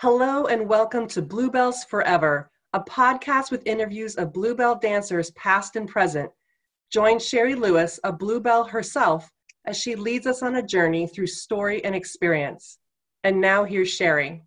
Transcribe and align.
Hello 0.00 0.46
and 0.46 0.68
welcome 0.68 1.08
to 1.08 1.20
Bluebells 1.20 1.82
Forever, 1.82 2.52
a 2.72 2.78
podcast 2.78 3.50
with 3.50 3.66
interviews 3.66 4.14
of 4.14 4.32
Bluebell 4.32 4.76
dancers 4.76 5.32
past 5.32 5.74
and 5.74 5.88
present. 5.88 6.30
Join 6.92 7.18
Sherry 7.18 7.56
Lewis, 7.56 7.98
a 8.04 8.12
Bluebell 8.12 8.62
herself, 8.62 9.28
as 9.66 9.76
she 9.76 9.96
leads 9.96 10.28
us 10.28 10.40
on 10.40 10.54
a 10.54 10.62
journey 10.62 11.08
through 11.08 11.26
story 11.26 11.84
and 11.84 11.96
experience. 11.96 12.78
And 13.24 13.40
now 13.40 13.64
here's 13.64 13.88
Sherry. 13.88 14.44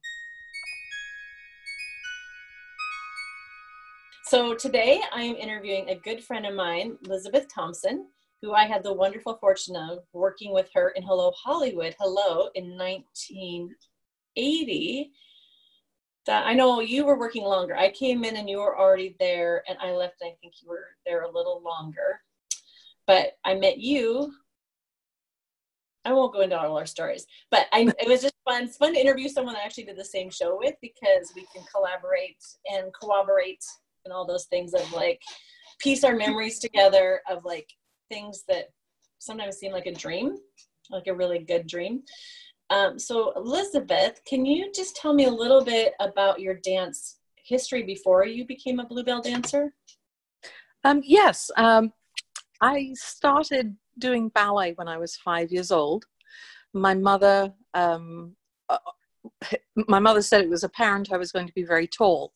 So 4.28 4.56
today 4.56 5.02
I 5.14 5.24
am 5.24 5.36
interviewing 5.36 5.90
a 5.90 5.96
good 5.96 6.24
friend 6.24 6.46
of 6.46 6.56
mine, 6.56 6.98
Elizabeth 7.04 7.48
Thompson, 7.54 8.08
who 8.42 8.54
I 8.54 8.64
had 8.64 8.84
the 8.84 8.94
wonderful 8.94 9.36
fortune 9.36 9.76
of 9.76 10.00
working 10.14 10.54
with 10.54 10.70
her 10.74 10.92
in 10.92 11.04
Hello 11.04 11.34
Hollywood, 11.36 11.94
Hello, 12.00 12.48
in 12.56 12.78
1980 12.78 15.12
that 16.26 16.46
I 16.46 16.54
know 16.54 16.82
you 16.82 17.06
were 17.06 17.18
working 17.18 17.44
longer. 17.44 17.76
I 17.76 17.92
came 17.92 18.24
in 18.24 18.38
and 18.38 18.50
you 18.50 18.60
were 18.60 18.78
already 18.78 19.16
there, 19.20 19.64
and 19.68 19.78
I 19.82 19.92
left. 19.92 20.16
And 20.22 20.32
I 20.32 20.36
think 20.42 20.54
you 20.62 20.70
were 20.70 20.86
there 21.06 21.24
a 21.24 21.32
little 21.32 21.62
longer. 21.64 22.22
But 23.08 23.34
I 23.44 23.56
met 23.56 23.80
you. 23.80 24.34
I 26.06 26.14
won't 26.14 26.34
go 26.34 26.42
into 26.42 26.60
all 26.60 26.78
our 26.78 26.86
stories, 26.88 27.28
but 27.52 27.68
I, 27.72 27.82
it 28.00 28.08
was 28.08 28.24
just 28.24 28.34
fun. 28.44 28.64
It's 28.64 28.78
fun 28.78 28.94
to 28.94 29.00
interview 29.00 29.30
someone 29.30 29.56
I 29.56 29.64
actually 29.64 29.84
did 29.84 29.98
the 29.98 30.06
same 30.06 30.32
show 30.32 30.58
with 30.58 30.74
because 30.82 31.32
we 31.36 31.46
can 31.54 31.64
collaborate 31.72 32.44
and 32.72 32.92
cooperate 33.00 33.64
and 34.06 34.12
all 34.12 34.26
those 34.26 34.46
things 34.46 34.74
of 34.74 34.92
like 34.94 35.22
piece 35.80 36.04
our 36.04 36.16
memories 36.16 36.58
together 36.58 37.22
of 37.30 37.46
like 37.46 37.70
things 38.10 38.44
that 38.48 38.70
sometimes 39.20 39.58
seem 39.58 39.72
like 39.72 39.86
a 39.86 39.94
dream, 39.94 40.38
like 40.90 41.08
a 41.08 41.14
really 41.14 41.40
good 41.40 41.68
dream. 41.68 42.02
Um, 42.72 42.98
so, 42.98 43.34
Elizabeth, 43.36 44.22
can 44.26 44.46
you 44.46 44.72
just 44.74 44.96
tell 44.96 45.14
me 45.14 45.26
a 45.26 45.30
little 45.30 45.62
bit 45.62 45.94
about 46.00 46.40
your 46.40 46.54
dance 46.54 47.18
history 47.36 47.84
before 47.84 48.26
you 48.26 48.48
became 48.48 48.80
a 48.80 48.86
Bluebell 48.86 49.22
dancer? 49.22 49.74
Um, 50.86 51.02
yes, 51.04 51.52
um, 51.58 51.92
I 52.62 52.94
started 52.94 53.76
doing 54.00 54.30
ballet 54.30 54.72
when 54.76 54.88
I 54.88 54.98
was 54.98 55.18
five 55.18 55.52
years 55.52 55.70
old. 55.70 56.06
My 56.74 56.94
mother, 56.94 57.54
um, 57.74 58.38
uh, 58.70 58.78
my 59.90 60.00
mother 60.00 60.22
said 60.22 60.40
it 60.40 60.50
was 60.50 60.64
apparent 60.64 61.12
I 61.12 61.18
was 61.18 61.34
going 61.34 61.48
to 61.48 61.54
be 61.54 61.64
very 61.64 61.88
tall, 61.88 62.32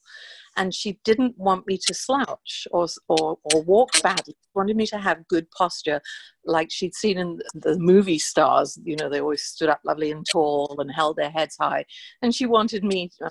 and 0.58 0.73
she 0.73 1.00
didn't 1.03 1.38
want 1.38 1.67
me 1.67 1.78
to 1.86 1.94
slouch 1.94 2.67
or, 2.72 2.88
or, 3.08 3.38
or 3.53 3.61
walk 3.64 4.02
badly. 4.02 4.36
She 4.42 4.50
wanted 4.53 4.78
me 4.78 4.86
to 4.88 4.97
have 4.97 5.28
good 5.28 5.50
posture, 5.52 6.02
like 6.45 6.72
she'd 6.72 6.95
seen 6.95 7.17
in 7.17 7.39
the 7.53 7.78
movie 7.78 8.20
stars. 8.20 8.80
You 8.84 8.95
know, 8.95 9.09
they 9.09 9.20
always 9.20 9.44
stood 9.44 9.70
up 9.70 9.81
lovely 9.84 10.12
and 10.12 10.25
tall 10.30 10.75
and 10.80 10.92
held 10.92 11.17
their 11.17 11.30
heads 11.30 11.58
high. 11.59 11.86
And 12.22 12.34
she 12.34 12.45
wanted 12.45 12.84
me 12.84 13.09
uh, 13.23 13.30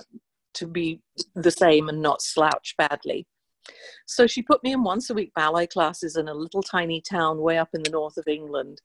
to 0.55 0.67
be 0.67 1.01
the 1.35 1.51
same 1.51 1.89
and 1.89 2.03
not 2.03 2.23
slouch 2.23 2.75
badly. 2.77 3.27
So 4.07 4.27
she 4.27 4.43
put 4.43 4.63
me 4.63 4.73
in 4.73 4.85
once 4.85 5.09
a 5.09 5.15
week 5.15 5.33
ballet 5.35 5.67
classes 5.67 6.17
in 6.17 6.29
a 6.29 6.35
little 6.35 6.63
tiny 6.63 7.01
town 7.01 7.41
way 7.41 7.57
up 7.59 7.71
in 7.73 7.83
the 7.83 7.91
north 7.91 8.19
of 8.19 8.29
England. 8.29 8.81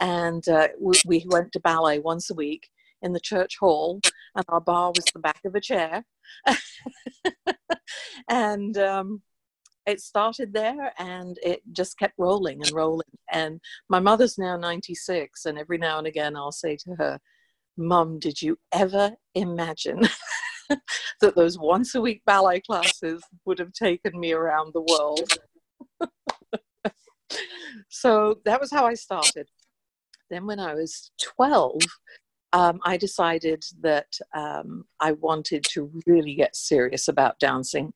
And 0.00 0.46
uh, 0.48 0.68
we, 0.80 0.94
we 1.06 1.26
went 1.28 1.52
to 1.52 1.60
ballet 1.60 2.00
once 2.00 2.30
a 2.30 2.34
week 2.34 2.68
in 3.02 3.12
the 3.12 3.20
church 3.20 3.56
hall, 3.60 4.00
and 4.34 4.44
our 4.48 4.60
bar 4.60 4.90
was 4.94 5.04
the 5.12 5.20
back 5.20 5.40
of 5.44 5.54
a 5.54 5.60
chair. 5.60 6.04
and 8.28 8.76
um, 8.78 9.22
it 9.86 10.00
started 10.00 10.52
there 10.52 10.92
and 10.98 11.38
it 11.42 11.62
just 11.72 11.98
kept 11.98 12.14
rolling 12.18 12.62
and 12.62 12.72
rolling. 12.72 13.08
And 13.32 13.60
my 13.88 14.00
mother's 14.00 14.38
now 14.38 14.56
96, 14.56 15.46
and 15.46 15.58
every 15.58 15.78
now 15.78 15.98
and 15.98 16.06
again 16.06 16.36
I'll 16.36 16.52
say 16.52 16.76
to 16.84 16.94
her, 16.96 17.18
Mum, 17.76 18.18
did 18.18 18.42
you 18.42 18.58
ever 18.72 19.12
imagine 19.34 20.08
that 21.20 21.36
those 21.36 21.58
once 21.58 21.94
a 21.94 22.00
week 22.00 22.22
ballet 22.26 22.60
classes 22.60 23.22
would 23.44 23.58
have 23.58 23.72
taken 23.72 24.18
me 24.18 24.32
around 24.32 24.74
the 24.74 24.82
world? 24.82 25.32
so 27.88 28.40
that 28.44 28.60
was 28.60 28.70
how 28.70 28.84
I 28.84 28.94
started. 28.94 29.48
Then, 30.28 30.44
when 30.44 30.60
I 30.60 30.74
was 30.74 31.10
12, 31.22 31.80
um, 32.52 32.80
I 32.82 32.96
decided 32.96 33.64
that 33.80 34.18
um, 34.34 34.84
I 35.00 35.12
wanted 35.12 35.64
to 35.72 35.90
really 36.06 36.34
get 36.34 36.56
serious 36.56 37.08
about 37.08 37.38
dancing, 37.38 37.92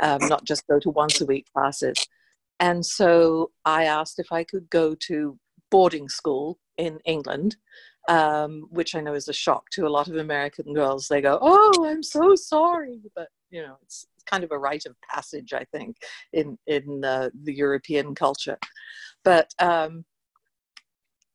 um, 0.00 0.18
not 0.28 0.44
just 0.44 0.66
go 0.68 0.78
to 0.80 0.90
once 0.90 1.20
a 1.20 1.26
week 1.26 1.46
classes. 1.52 2.06
And 2.60 2.84
so 2.84 3.50
I 3.64 3.84
asked 3.84 4.18
if 4.18 4.32
I 4.32 4.44
could 4.44 4.70
go 4.70 4.94
to 5.06 5.38
boarding 5.70 6.08
school 6.08 6.58
in 6.78 7.00
England, 7.04 7.56
um, 8.08 8.66
which 8.70 8.94
I 8.94 9.00
know 9.00 9.14
is 9.14 9.28
a 9.28 9.32
shock 9.32 9.70
to 9.70 9.86
a 9.86 9.90
lot 9.90 10.08
of 10.08 10.16
American 10.16 10.72
girls. 10.72 11.08
They 11.08 11.20
go, 11.20 11.38
"Oh, 11.42 11.86
I'm 11.86 12.02
so 12.02 12.34
sorry," 12.34 13.00
but 13.14 13.28
you 13.50 13.62
know, 13.62 13.76
it's 13.82 14.06
kind 14.26 14.44
of 14.44 14.52
a 14.52 14.58
rite 14.58 14.86
of 14.86 14.96
passage, 15.02 15.52
I 15.52 15.64
think, 15.64 15.96
in 16.32 16.56
in 16.66 17.04
uh, 17.04 17.30
the 17.42 17.54
European 17.54 18.14
culture. 18.14 18.58
But 19.24 19.52
um, 19.58 20.04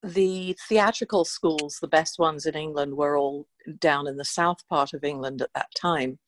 the 0.03 0.57
theatrical 0.67 1.25
schools, 1.25 1.77
the 1.81 1.87
best 1.87 2.17
ones 2.17 2.45
in 2.45 2.55
England, 2.55 2.95
were 2.95 3.17
all 3.17 3.47
down 3.79 4.07
in 4.07 4.17
the 4.17 4.25
south 4.25 4.67
part 4.67 4.93
of 4.93 5.03
England 5.03 5.41
at 5.41 5.53
that 5.53 5.69
time. 5.75 6.19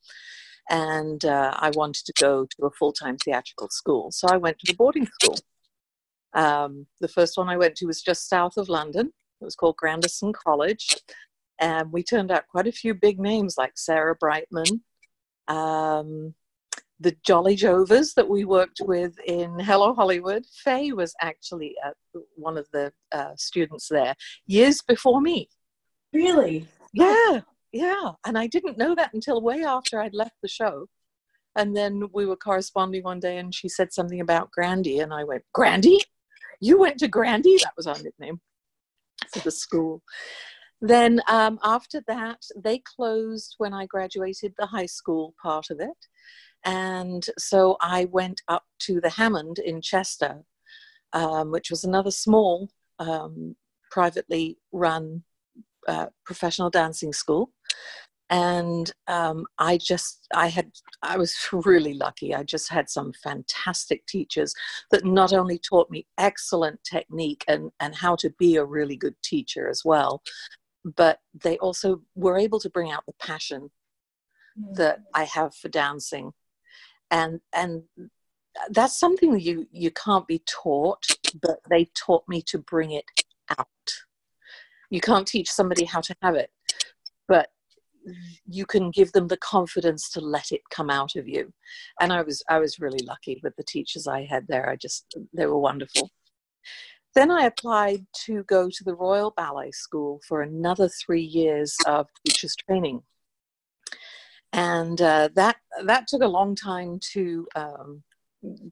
And 0.70 1.24
uh, 1.24 1.52
I 1.56 1.70
wanted 1.74 2.06
to 2.06 2.12
go 2.18 2.46
to 2.46 2.66
a 2.66 2.70
full 2.70 2.92
time 2.92 3.16
theatrical 3.16 3.68
school. 3.70 4.10
So 4.10 4.28
I 4.30 4.36
went 4.36 4.58
to 4.60 4.72
the 4.72 4.76
boarding 4.76 5.06
school. 5.06 5.36
Um, 6.32 6.86
the 7.00 7.08
first 7.08 7.36
one 7.36 7.48
I 7.48 7.56
went 7.56 7.76
to 7.76 7.86
was 7.86 8.02
just 8.02 8.28
south 8.28 8.56
of 8.56 8.68
London. 8.68 9.12
It 9.40 9.44
was 9.44 9.56
called 9.56 9.76
Grandison 9.76 10.32
College. 10.32 10.96
And 11.60 11.92
we 11.92 12.02
turned 12.02 12.30
out 12.30 12.48
quite 12.48 12.66
a 12.66 12.72
few 12.72 12.94
big 12.94 13.20
names 13.20 13.56
like 13.56 13.72
Sarah 13.76 14.16
Brightman, 14.16 14.82
um, 15.48 16.34
the 17.00 17.16
Jolly 17.26 17.56
Jovers 17.56 18.14
that 18.14 18.28
we 18.28 18.44
worked 18.44 18.80
with 18.84 19.18
in 19.26 19.58
Hello 19.58 19.94
Hollywood. 19.94 20.44
Faye 20.64 20.92
was 20.92 21.14
actually 21.20 21.74
uh, 21.84 21.90
one 22.36 22.56
of 22.56 22.66
the 22.72 22.92
uh, 23.12 23.32
students 23.36 23.88
there 23.88 24.14
years 24.46 24.80
before 24.82 25.20
me. 25.20 25.48
Really? 26.12 26.66
Yeah, 26.92 27.40
yeah. 27.72 28.12
And 28.24 28.38
I 28.38 28.46
didn't 28.46 28.78
know 28.78 28.94
that 28.94 29.12
until 29.12 29.42
way 29.42 29.64
after 29.64 30.00
I'd 30.00 30.14
left 30.14 30.36
the 30.42 30.48
show. 30.48 30.86
And 31.56 31.76
then 31.76 32.08
we 32.12 32.26
were 32.26 32.36
corresponding 32.36 33.02
one 33.02 33.20
day 33.20 33.38
and 33.38 33.54
she 33.54 33.68
said 33.68 33.92
something 33.92 34.20
about 34.20 34.50
Grandy. 34.50 35.00
And 35.00 35.12
I 35.12 35.24
went, 35.24 35.44
Grandy? 35.52 35.98
You 36.60 36.78
went 36.78 36.98
to 36.98 37.08
Grandy? 37.08 37.58
That 37.62 37.74
was 37.76 37.86
our 37.86 37.98
nickname 38.00 38.40
for 39.32 39.40
the 39.40 39.50
school. 39.50 40.02
Then 40.80 41.20
um, 41.28 41.58
after 41.62 42.02
that, 42.08 42.42
they 42.56 42.78
closed 42.78 43.54
when 43.58 43.72
I 43.72 43.86
graduated 43.86 44.54
the 44.58 44.66
high 44.66 44.86
school 44.86 45.34
part 45.42 45.70
of 45.70 45.80
it. 45.80 46.06
And 46.64 47.24
so 47.38 47.76
I 47.80 48.06
went 48.06 48.40
up 48.48 48.64
to 48.80 49.00
the 49.00 49.10
Hammond 49.10 49.58
in 49.58 49.80
Chester, 49.80 50.42
um, 51.12 51.50
which 51.50 51.70
was 51.70 51.84
another 51.84 52.10
small, 52.10 52.70
um, 52.98 53.56
privately 53.90 54.58
run 54.72 55.22
uh, 55.86 56.06
professional 56.24 56.70
dancing 56.70 57.12
school. 57.12 57.50
And 58.30 58.90
um, 59.06 59.44
I 59.58 59.76
just, 59.76 60.26
I 60.34 60.48
had, 60.48 60.70
I 61.02 61.18
was 61.18 61.36
really 61.52 61.94
lucky. 61.94 62.34
I 62.34 62.42
just 62.42 62.70
had 62.70 62.88
some 62.88 63.12
fantastic 63.22 64.06
teachers 64.06 64.54
that 64.90 65.04
not 65.04 65.32
only 65.32 65.58
taught 65.58 65.90
me 65.90 66.06
excellent 66.18 66.82
technique 66.84 67.44
and, 67.46 67.70
and 67.80 67.94
how 67.94 68.16
to 68.16 68.30
be 68.38 68.56
a 68.56 68.64
really 68.64 68.96
good 68.96 69.14
teacher 69.22 69.68
as 69.68 69.82
well, 69.84 70.22
but 70.84 71.20
they 71.34 71.56
also 71.58 72.02
were 72.14 72.38
able 72.38 72.60
to 72.60 72.70
bring 72.70 72.90
out 72.90 73.06
the 73.06 73.14
passion 73.14 73.70
mm. 74.58 74.74
that 74.76 75.00
I 75.14 75.24
have 75.24 75.54
for 75.54 75.68
dancing. 75.68 76.32
And 77.10 77.40
and 77.54 77.84
that's 78.70 78.98
something 78.98 79.38
you 79.40 79.66
you 79.72 79.90
can't 79.90 80.26
be 80.26 80.42
taught 80.46 81.04
but 81.42 81.58
they 81.68 81.86
taught 81.96 82.22
me 82.28 82.40
to 82.42 82.58
bring 82.58 82.92
it 82.92 83.04
out. 83.58 83.66
You 84.90 85.00
can't 85.00 85.26
teach 85.26 85.50
somebody 85.50 85.84
how 85.84 86.00
to 86.02 86.14
have 86.22 86.34
it 86.34 86.50
but 87.26 87.48
you 88.46 88.66
can 88.66 88.90
give 88.90 89.12
them 89.12 89.28
the 89.28 89.38
confidence 89.38 90.10
to 90.10 90.20
let 90.20 90.52
it 90.52 90.60
come 90.70 90.90
out 90.90 91.16
of 91.16 91.26
you. 91.26 91.52
And 92.00 92.12
i 92.12 92.22
was 92.22 92.42
i 92.48 92.58
was 92.58 92.78
really 92.78 93.04
lucky 93.06 93.40
with 93.42 93.56
the 93.56 93.64
teachers 93.64 94.06
i 94.06 94.24
had 94.24 94.46
there. 94.48 94.68
I 94.68 94.76
just 94.76 95.16
they 95.32 95.46
were 95.46 95.58
wonderful 95.58 96.10
then 97.14 97.30
i 97.30 97.44
applied 97.44 98.06
to 98.12 98.42
go 98.44 98.68
to 98.68 98.84
the 98.84 98.94
royal 98.94 99.32
ballet 99.36 99.70
school 99.70 100.20
for 100.26 100.42
another 100.42 100.88
three 100.88 101.22
years 101.22 101.76
of 101.86 102.06
teachers 102.24 102.54
training 102.56 103.02
and 104.54 105.02
uh, 105.02 105.28
that 105.34 105.56
that 105.84 106.06
took 106.06 106.22
a 106.22 106.28
long 106.28 106.54
time 106.54 107.00
to 107.12 107.46
um, 107.56 108.02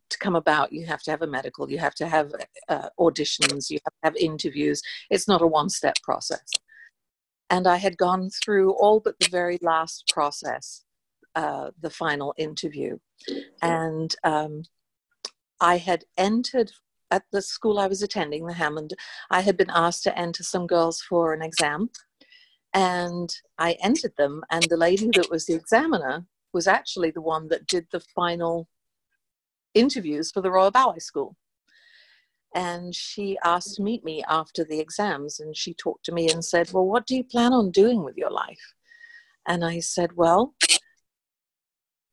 to 0.08 0.18
come 0.18 0.36
about. 0.36 0.72
You 0.72 0.86
have 0.86 1.02
to 1.02 1.10
have 1.10 1.22
a 1.22 1.26
medical, 1.26 1.70
you 1.70 1.78
have 1.78 1.94
to 1.96 2.06
have 2.06 2.32
uh, 2.68 2.88
auditions, 2.98 3.68
you 3.68 3.78
have 3.84 3.92
to 3.92 4.04
have 4.04 4.16
interviews. 4.16 4.80
It's 5.10 5.26
not 5.26 5.42
a 5.42 5.46
one 5.46 5.68
step 5.68 5.96
process. 6.02 6.44
And 7.50 7.66
I 7.66 7.76
had 7.76 7.98
gone 7.98 8.30
through 8.30 8.72
all 8.74 9.00
but 9.00 9.18
the 9.18 9.28
very 9.28 9.58
last 9.60 10.10
process, 10.12 10.84
uh, 11.34 11.70
the 11.80 11.90
final 11.90 12.32
interview, 12.38 12.98
and 13.60 14.14
um, 14.24 14.62
I 15.60 15.78
had 15.78 16.04
entered 16.16 16.72
at 17.12 17.24
the 17.32 17.42
school 17.42 17.78
I 17.78 17.86
was 17.86 18.02
attending, 18.02 18.46
the 18.46 18.54
Hammond. 18.54 18.94
I 19.30 19.42
had 19.42 19.56
been 19.56 19.70
asked 19.70 20.02
to 20.04 20.18
enter 20.18 20.42
some 20.42 20.66
girls 20.66 21.00
for 21.02 21.32
an 21.34 21.42
exam 21.42 21.90
And 22.74 23.30
I 23.58 23.76
entered 23.82 24.14
them, 24.16 24.42
and 24.50 24.64
the 24.64 24.78
lady 24.78 25.10
that 25.16 25.30
was 25.30 25.46
the 25.46 25.54
examiner 25.54 26.26
was 26.54 26.66
actually 26.66 27.12
the 27.12 27.22
one 27.22 27.48
that 27.48 27.66
did 27.66 27.86
the 27.92 28.00
final 28.00 28.68
interviews 29.74 30.30
for 30.32 30.42
the 30.42 30.50
Royal 30.50 30.70
Ballet 30.70 31.00
School. 31.00 31.36
And 32.54 32.94
she 32.94 33.38
asked 33.44 33.76
to 33.76 33.82
meet 33.82 34.04
me 34.04 34.24
after 34.28 34.64
the 34.64 34.80
exams, 34.80 35.40
and 35.40 35.56
she 35.56 35.74
talked 35.74 36.04
to 36.06 36.12
me 36.12 36.30
and 36.30 36.44
said, 36.44 36.72
Well, 36.72 36.86
what 36.86 37.06
do 37.06 37.16
you 37.16 37.24
plan 37.24 37.52
on 37.52 37.70
doing 37.70 38.04
with 38.04 38.16
your 38.16 38.30
life? 38.30 38.74
And 39.46 39.64
I 39.64 39.80
said, 39.80 40.16
Well, 40.16 40.54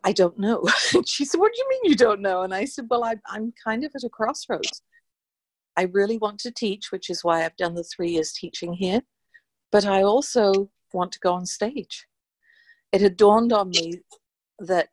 I 0.09 0.11
don't 0.11 0.39
know. 0.39 0.65
she 1.05 1.23
said, 1.23 1.39
What 1.39 1.53
do 1.53 1.59
you 1.59 1.69
mean 1.69 1.91
you 1.91 1.95
don't 1.95 2.19
know? 2.19 2.41
And 2.41 2.51
I 2.51 2.65
said, 2.65 2.87
Well, 2.89 3.03
I, 3.03 3.17
I'm 3.27 3.53
kind 3.63 3.83
of 3.83 3.91
at 3.95 4.03
a 4.03 4.09
crossroads. 4.09 4.81
I 5.77 5.83
really 5.83 6.17
want 6.17 6.39
to 6.39 6.51
teach, 6.51 6.91
which 6.91 7.11
is 7.11 7.23
why 7.23 7.45
I've 7.45 7.55
done 7.57 7.75
the 7.75 7.83
three 7.83 8.09
years 8.09 8.33
teaching 8.33 8.73
here, 8.73 9.01
but 9.71 9.85
I 9.85 10.01
also 10.01 10.71
want 10.95 11.11
to 11.11 11.19
go 11.19 11.33
on 11.33 11.45
stage. 11.45 12.07
It 12.91 13.01
had 13.01 13.17
dawned 13.17 13.53
on 13.53 13.69
me 13.69 14.01
that 14.57 14.87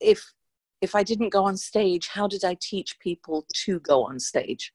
if 0.00 0.32
if 0.80 0.94
I 0.94 1.02
didn't 1.02 1.28
go 1.28 1.44
on 1.44 1.58
stage, 1.58 2.08
how 2.08 2.26
did 2.26 2.42
I 2.42 2.56
teach 2.58 2.98
people 3.00 3.46
to 3.64 3.80
go 3.80 4.04
on 4.04 4.18
stage? 4.18 4.72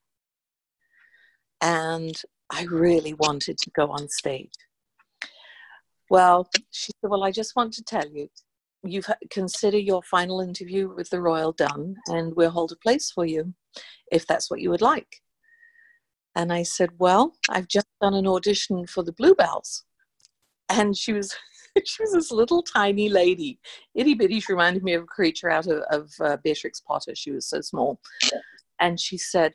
And 1.60 2.14
I 2.48 2.62
really 2.62 3.14
wanted 3.14 3.58
to 3.58 3.70
go 3.70 3.90
on 3.90 4.08
stage. 4.08 4.54
Well, 6.08 6.48
she 6.70 6.92
said, 7.00 7.10
Well, 7.10 7.24
I 7.24 7.32
just 7.32 7.56
want 7.56 7.72
to 7.72 7.82
tell 7.82 8.08
you, 8.08 8.28
you've 8.82 9.06
consider 9.30 9.78
your 9.78 10.02
final 10.02 10.40
interview 10.40 10.92
with 10.94 11.10
the 11.10 11.20
Royal 11.20 11.52
done, 11.52 11.96
and 12.06 12.34
we'll 12.34 12.50
hold 12.50 12.72
a 12.72 12.76
place 12.76 13.10
for 13.10 13.26
you 13.26 13.54
if 14.10 14.26
that's 14.26 14.50
what 14.50 14.60
you 14.60 14.70
would 14.70 14.82
like. 14.82 15.20
And 16.36 16.52
I 16.52 16.62
said, 16.62 16.90
Well, 16.98 17.34
I've 17.48 17.68
just 17.68 17.86
done 18.00 18.14
an 18.14 18.26
audition 18.26 18.86
for 18.86 19.02
the 19.02 19.12
Bluebells. 19.12 19.84
And 20.68 20.96
she 20.96 21.12
was 21.12 21.34
she 21.84 22.02
was 22.02 22.12
this 22.12 22.30
little 22.30 22.62
tiny 22.62 23.08
lady, 23.08 23.58
itty 23.94 24.14
bitty. 24.14 24.40
She 24.40 24.52
reminded 24.52 24.82
me 24.82 24.94
of 24.94 25.02
a 25.02 25.06
creature 25.06 25.50
out 25.50 25.66
of, 25.66 25.82
of 25.90 26.10
uh, 26.20 26.36
Beatrix 26.42 26.80
Potter. 26.80 27.14
She 27.14 27.30
was 27.30 27.48
so 27.48 27.60
small. 27.60 28.00
And 28.80 28.98
she 28.98 29.18
said, 29.18 29.52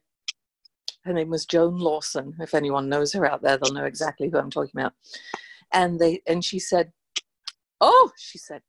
her 1.05 1.13
name 1.13 1.29
was 1.29 1.45
Joan 1.45 1.77
Lawson. 1.77 2.35
If 2.39 2.53
anyone 2.53 2.89
knows 2.89 3.13
her 3.13 3.25
out 3.25 3.41
there, 3.41 3.57
they'll 3.57 3.73
know 3.73 3.85
exactly 3.85 4.29
who 4.29 4.37
I'm 4.37 4.49
talking 4.49 4.79
about. 4.79 4.93
And 5.71 5.99
they 5.99 6.21
and 6.27 6.43
she 6.43 6.59
said, 6.59 6.91
"Oh," 7.79 8.11
she 8.17 8.37
said, 8.37 8.61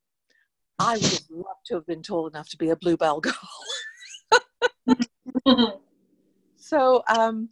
"I 0.79 0.95
would 0.95 1.03
have 1.03 1.31
loved 1.31 1.67
to 1.67 1.75
have 1.75 1.87
been 1.87 2.03
tall 2.03 2.27
enough 2.27 2.49
to 2.51 2.57
be 2.57 2.71
a 2.71 2.77
bluebell 2.77 3.21
girl." 3.21 3.35
so 6.57 7.03
um, 7.09 7.49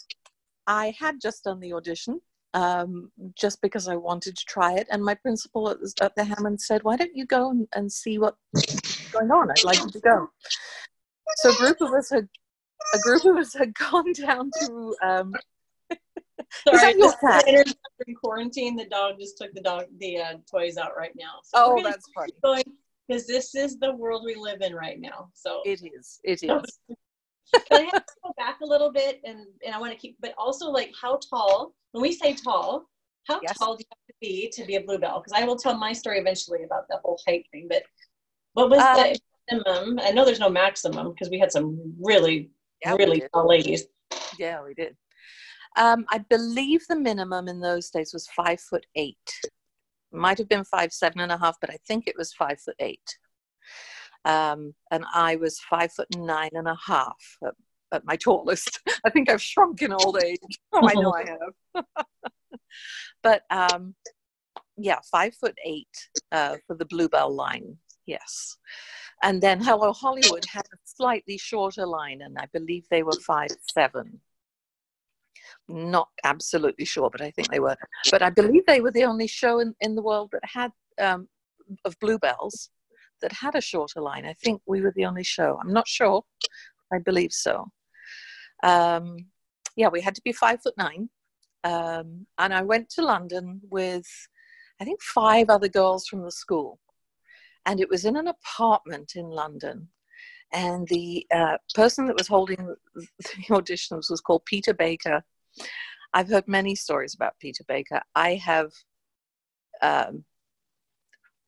I 0.66 0.94
had 0.98 1.20
just 1.20 1.44
done 1.44 1.60
the 1.60 1.72
audition, 1.72 2.20
um, 2.54 3.10
just 3.36 3.60
because 3.62 3.88
I 3.88 3.96
wanted 3.96 4.36
to 4.36 4.44
try 4.46 4.74
it. 4.74 4.86
And 4.90 5.02
my 5.02 5.14
principal 5.14 5.70
at 5.70 5.80
the, 5.80 5.92
at 6.02 6.14
the 6.16 6.24
Hammond 6.24 6.60
said, 6.60 6.82
"Why 6.82 6.96
don't 6.96 7.16
you 7.16 7.26
go 7.26 7.50
and, 7.50 7.68
and 7.74 7.90
see 7.90 8.18
what's 8.18 8.36
going 9.12 9.30
on? 9.30 9.50
I'd 9.50 9.64
like 9.64 9.78
you 9.78 9.90
to 9.90 10.00
go." 10.00 10.30
So 11.36 11.50
a 11.50 11.56
group 11.56 11.80
of 11.80 11.92
us 11.92 12.10
had 12.10 12.28
a 12.94 12.98
group 12.98 13.24
of 13.24 13.36
us 13.36 13.54
had 13.54 13.74
gone 13.90 14.12
down 14.12 14.50
to. 14.60 14.96
Um, 15.02 15.34
Sorry, 16.68 16.94
your 16.98 17.12
cat? 17.20 17.44
in 17.48 18.14
quarantine. 18.14 18.76
The 18.76 18.86
dog 18.86 19.18
just 19.18 19.38
took 19.38 19.52
the 19.54 19.60
dog 19.60 19.86
the 19.98 20.18
uh, 20.18 20.34
toys 20.50 20.76
out 20.76 20.96
right 20.96 21.12
now. 21.16 21.40
So 21.42 21.58
oh, 21.78 21.82
that's 21.82 22.08
funny. 22.14 22.32
Because 23.06 23.26
this 23.26 23.54
is 23.54 23.78
the 23.78 23.94
world 23.94 24.22
we 24.24 24.34
live 24.34 24.60
in 24.62 24.74
right 24.74 24.98
now. 25.00 25.28
So 25.34 25.60
it 25.64 25.82
is. 25.82 26.20
It 26.24 26.42
is. 26.42 26.78
Can 27.70 27.82
I 27.82 27.90
have 27.92 28.06
to 28.06 28.12
go 28.24 28.32
back 28.38 28.60
a 28.62 28.66
little 28.66 28.90
bit 28.90 29.20
and 29.24 29.40
and 29.64 29.74
I 29.74 29.78
want 29.78 29.92
to 29.92 29.98
keep, 29.98 30.16
but 30.20 30.34
also 30.38 30.70
like 30.70 30.90
how 31.00 31.18
tall 31.30 31.74
when 31.92 32.02
we 32.02 32.12
say 32.12 32.34
tall, 32.34 32.88
how 33.28 33.40
yes. 33.42 33.56
tall 33.56 33.76
do 33.76 33.84
you 33.84 33.86
have 33.90 34.06
to 34.08 34.14
be 34.20 34.52
to 34.52 34.66
be 34.66 34.74
a 34.76 34.80
bluebell? 34.80 35.20
Because 35.20 35.40
I 35.40 35.46
will 35.46 35.56
tell 35.56 35.78
my 35.78 35.92
story 35.92 36.18
eventually 36.18 36.64
about 36.64 36.88
the 36.88 36.98
whole 37.04 37.20
height 37.26 37.46
thing. 37.52 37.66
But 37.68 37.84
what 38.54 38.68
was 38.68 38.80
um, 38.80 38.96
the 38.96 39.20
minimum? 39.50 40.00
I 40.02 40.10
know 40.10 40.24
there's 40.24 40.40
no 40.40 40.50
maximum 40.50 41.12
because 41.12 41.30
we 41.30 41.38
had 41.38 41.52
some 41.52 41.94
really, 42.00 42.50
yeah, 42.84 42.96
really 42.96 43.22
tall 43.32 43.48
ladies. 43.48 43.84
Yeah, 44.38 44.62
we 44.64 44.74
did. 44.74 44.96
Um, 45.76 46.04
I 46.10 46.18
believe 46.18 46.82
the 46.88 46.98
minimum 46.98 47.46
in 47.46 47.60
those 47.60 47.90
days 47.90 48.12
was 48.12 48.26
five 48.28 48.60
foot 48.60 48.86
eight. 48.96 49.40
Might 50.14 50.38
have 50.38 50.48
been 50.48 50.64
five 50.64 50.92
seven 50.92 51.20
and 51.20 51.32
a 51.32 51.38
half, 51.38 51.58
but 51.60 51.70
I 51.70 51.78
think 51.86 52.06
it 52.06 52.16
was 52.16 52.32
five 52.32 52.60
foot 52.60 52.76
eight. 52.78 53.18
Um, 54.24 54.74
and 54.90 55.04
I 55.12 55.36
was 55.36 55.60
five 55.60 55.92
foot 55.92 56.08
nine 56.16 56.50
and 56.52 56.68
a 56.68 56.76
half 56.86 57.16
at, 57.46 57.54
at 57.92 58.04
my 58.04 58.16
tallest. 58.16 58.80
I 59.04 59.10
think 59.10 59.28
I've 59.28 59.42
shrunk 59.42 59.82
in 59.82 59.92
old 59.92 60.22
age. 60.22 60.40
Oh, 60.72 60.88
I 60.88 60.94
know 60.94 61.12
I 61.12 61.24
have. 61.24 61.84
but 63.22 63.42
um, 63.50 63.94
yeah, 64.76 64.98
five 65.10 65.34
foot 65.34 65.56
eight 65.64 66.08
uh, 66.32 66.56
for 66.66 66.76
the 66.76 66.84
Bluebell 66.86 67.32
line. 67.34 67.76
Yes. 68.06 68.56
And 69.22 69.40
then 69.40 69.60
Hello 69.60 69.92
Hollywood 69.92 70.44
had 70.44 70.66
a 70.72 70.76
slightly 70.84 71.38
shorter 71.38 71.86
line, 71.86 72.20
and 72.22 72.36
I 72.38 72.46
believe 72.52 72.84
they 72.90 73.02
were 73.02 73.18
five 73.26 73.50
seven. 73.72 74.20
Not 75.68 76.08
absolutely 76.24 76.84
sure, 76.84 77.08
but 77.10 77.22
I 77.22 77.30
think 77.30 77.48
they 77.50 77.60
were. 77.60 77.76
But 78.10 78.22
I 78.22 78.30
believe 78.30 78.66
they 78.66 78.80
were 78.80 78.90
the 78.90 79.04
only 79.04 79.26
show 79.26 79.60
in, 79.60 79.74
in 79.80 79.94
the 79.94 80.02
world 80.02 80.30
that 80.32 80.42
had 80.44 80.72
um, 81.00 81.28
of 81.84 81.98
bluebells 82.00 82.70
that 83.22 83.32
had 83.32 83.54
a 83.54 83.60
shorter 83.60 84.00
line. 84.00 84.26
I 84.26 84.34
think 84.34 84.60
we 84.66 84.82
were 84.82 84.92
the 84.94 85.06
only 85.06 85.24
show. 85.24 85.58
I'm 85.62 85.72
not 85.72 85.88
sure. 85.88 86.22
I 86.92 86.98
believe 86.98 87.32
so. 87.32 87.66
Um, 88.62 89.16
yeah, 89.76 89.88
we 89.88 90.00
had 90.00 90.14
to 90.14 90.22
be 90.22 90.32
five 90.32 90.62
foot 90.62 90.74
nine. 90.76 91.08
Um, 91.64 92.26
and 92.38 92.52
I 92.52 92.62
went 92.62 92.90
to 92.90 93.02
London 93.02 93.60
with, 93.70 94.06
I 94.80 94.84
think, 94.84 95.02
five 95.02 95.48
other 95.48 95.68
girls 95.68 96.06
from 96.06 96.22
the 96.22 96.30
school. 96.30 96.78
And 97.66 97.80
it 97.80 97.88
was 97.88 98.04
in 98.04 98.16
an 98.16 98.28
apartment 98.28 99.12
in 99.16 99.26
London. 99.26 99.88
And 100.52 100.86
the 100.88 101.26
uh, 101.34 101.56
person 101.74 102.06
that 102.06 102.18
was 102.18 102.28
holding 102.28 102.74
the 102.94 103.06
auditions 103.48 104.10
was 104.10 104.20
called 104.20 104.44
Peter 104.44 104.74
Baker. 104.74 105.24
I've 106.12 106.28
heard 106.28 106.46
many 106.46 106.74
stories 106.74 107.14
about 107.14 107.38
Peter 107.40 107.64
Baker. 107.66 108.00
I 108.14 108.34
have 108.36 108.72
um, 109.82 110.24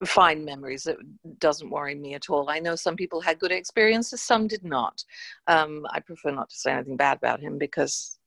fine 0.05 0.45
memories. 0.45 0.87
It 0.87 0.99
doesn't 1.39 1.71
worry 1.71 1.95
me 1.95 2.15
at 2.15 2.29
all. 2.29 2.51
I 2.51 2.59
know 2.59 2.77
some 2.77 2.97
people 2.97 3.21
had 3.21 3.39
good 3.39 3.53
experiences, 3.53 4.21
some 4.21 4.47
did 4.47 4.65
not. 4.65 5.03
Um, 5.47 5.87
I 5.91 6.01
prefer 6.01 6.31
not 6.31 6.51
to 6.51 6.57
say 6.57 6.73
anything 6.73 6.97
bad 6.97 7.19
about 7.19 7.41
him 7.41 7.59
because 7.59 8.19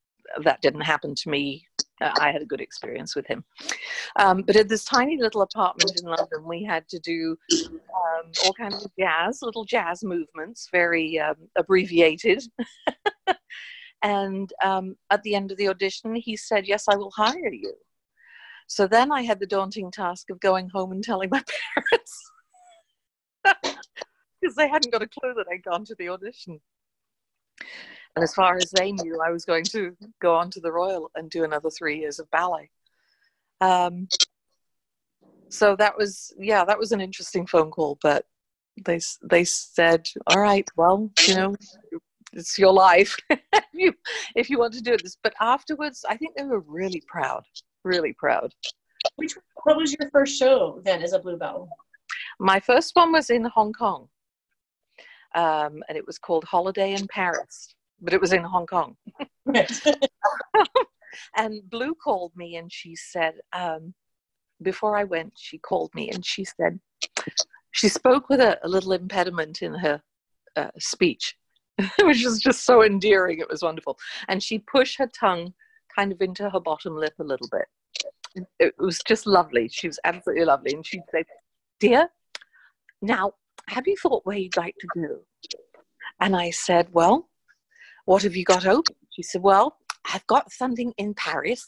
that 0.43 0.61
didn't 0.61 0.81
happen 0.81 1.13
to 1.15 1.29
me. 1.29 1.65
Uh, 2.01 2.11
I 2.19 2.31
had 2.31 2.41
a 2.41 2.45
good 2.45 2.61
experience 2.61 3.15
with 3.15 3.27
him. 3.27 3.43
Um, 4.15 4.43
but 4.43 4.55
at 4.55 4.69
this 4.69 4.85
tiny 4.85 5.17
little 5.17 5.41
apartment 5.41 5.99
in 5.99 6.07
London, 6.07 6.45
we 6.45 6.63
had 6.63 6.87
to 6.89 6.99
do 6.99 7.37
um, 7.51 8.31
all 8.45 8.53
kinds 8.53 8.85
of 8.85 8.91
jazz, 8.97 9.41
little 9.41 9.65
jazz 9.65 10.03
movements, 10.03 10.69
very 10.71 11.19
um, 11.19 11.35
abbreviated. 11.57 12.43
and 14.01 14.51
um, 14.63 14.95
at 15.09 15.23
the 15.23 15.35
end 15.35 15.51
of 15.51 15.57
the 15.57 15.67
audition, 15.67 16.15
he 16.15 16.37
said, 16.37 16.67
Yes, 16.67 16.85
I 16.87 16.95
will 16.95 17.11
hire 17.11 17.51
you. 17.51 17.73
So 18.67 18.87
then 18.87 19.11
I 19.11 19.23
had 19.23 19.39
the 19.39 19.47
daunting 19.47 19.91
task 19.91 20.29
of 20.29 20.39
going 20.39 20.69
home 20.69 20.91
and 20.91 21.03
telling 21.03 21.29
my 21.29 21.43
parents 21.75 22.31
because 24.41 24.55
they 24.55 24.67
hadn't 24.67 24.91
got 24.91 25.01
a 25.01 25.07
clue 25.07 25.33
that 25.35 25.47
I'd 25.51 25.63
gone 25.63 25.85
to 25.85 25.95
the 25.97 26.09
audition. 26.09 26.59
And 28.15 28.23
as 28.23 28.33
far 28.33 28.57
as 28.57 28.71
they 28.71 28.91
knew, 28.91 29.19
I 29.25 29.31
was 29.31 29.45
going 29.45 29.65
to 29.65 29.95
go 30.21 30.35
on 30.35 30.49
to 30.51 30.59
the 30.59 30.71
Royal 30.71 31.11
and 31.15 31.29
do 31.29 31.43
another 31.43 31.69
three 31.69 31.99
years 31.99 32.19
of 32.19 32.29
ballet. 32.31 32.69
Um, 33.61 34.07
so 35.49 35.75
that 35.75 35.97
was, 35.97 36.33
yeah, 36.37 36.63
that 36.65 36.79
was 36.79 36.91
an 36.91 37.01
interesting 37.01 37.45
phone 37.45 37.71
call. 37.71 37.97
But 38.01 38.25
they 38.85 38.99
they 39.23 39.43
said, 39.43 40.07
"All 40.27 40.39
right, 40.39 40.67
well, 40.75 41.11
you 41.27 41.35
know, 41.35 41.55
it's 42.33 42.57
your 42.59 42.73
life 42.73 43.15
if 43.29 43.65
you 43.73 43.93
if 44.35 44.49
you 44.49 44.59
want 44.59 44.73
to 44.73 44.81
do 44.81 44.97
this." 44.97 45.17
But 45.21 45.33
afterwards, 45.39 46.05
I 46.07 46.17
think 46.17 46.35
they 46.35 46.43
were 46.43 46.61
really 46.61 47.03
proud 47.07 47.43
really 47.83 48.13
proud. 48.13 48.53
Which 49.15 49.35
what 49.63 49.77
was 49.77 49.95
your 49.99 50.09
first 50.11 50.37
show 50.37 50.81
then 50.83 51.01
as 51.01 51.13
a 51.13 51.19
bluebell? 51.19 51.69
My 52.39 52.59
first 52.59 52.95
one 52.95 53.11
was 53.11 53.29
in 53.29 53.45
Hong 53.45 53.73
Kong, 53.73 54.09
um, 55.35 55.83
and 55.87 55.97
it 55.97 56.05
was 56.05 56.17
called 56.17 56.43
Holiday 56.43 56.93
in 56.93 57.07
Paris, 57.07 57.75
but 58.01 58.13
it 58.13 58.21
was 58.21 58.33
in 58.33 58.43
Hong 58.43 58.65
Kong. 58.65 58.97
and 61.35 61.69
Blue 61.69 61.95
called 61.95 62.31
me 62.35 62.55
and 62.57 62.71
she 62.71 62.95
said, 62.95 63.35
um, 63.53 63.93
before 64.61 64.97
I 64.97 65.05
went, 65.05 65.33
she 65.37 65.57
called 65.57 65.93
me 65.95 66.09
and 66.09 66.25
she 66.25 66.43
said, 66.43 66.79
she 67.71 67.87
spoke 67.87 68.29
with 68.29 68.41
a, 68.41 68.59
a 68.65 68.67
little 68.67 68.91
impediment 68.91 69.61
in 69.61 69.73
her 69.75 70.01
uh, 70.55 70.71
speech, 70.77 71.35
which 72.01 72.23
was 72.23 72.39
just 72.39 72.65
so 72.65 72.83
endearing. 72.83 73.39
It 73.39 73.49
was 73.49 73.61
wonderful. 73.61 73.97
And 74.27 74.41
she 74.41 74.59
pushed 74.59 74.97
her 74.97 75.07
tongue 75.07 75.53
kind 75.95 76.11
of 76.11 76.21
into 76.21 76.49
her 76.49 76.59
bottom 76.59 76.95
lip 76.95 77.13
a 77.19 77.23
little 77.23 77.47
bit. 77.51 78.45
It 78.59 78.75
was 78.77 78.99
just 79.07 79.25
lovely. 79.25 79.69
She 79.69 79.87
was 79.87 79.99
absolutely 80.03 80.45
lovely. 80.45 80.73
And 80.73 80.85
she'd 80.85 81.01
say, 81.11 81.23
Dear, 81.79 82.09
now, 83.01 83.33
have 83.67 83.87
you 83.87 83.95
thought 84.01 84.25
where 84.25 84.37
you'd 84.37 84.57
like 84.57 84.75
to 84.79 84.87
go? 84.95 85.19
And 86.19 86.35
I 86.35 86.51
said, 86.51 86.87
Well, 86.91 87.29
what 88.05 88.23
have 88.23 88.35
you 88.35 88.45
got 88.45 88.67
open? 88.67 88.95
She 89.11 89.23
said, 89.23 89.41
Well, 89.41 89.77
I've 90.13 90.27
got 90.27 90.51
something 90.51 90.93
in 90.97 91.13
Paris 91.13 91.67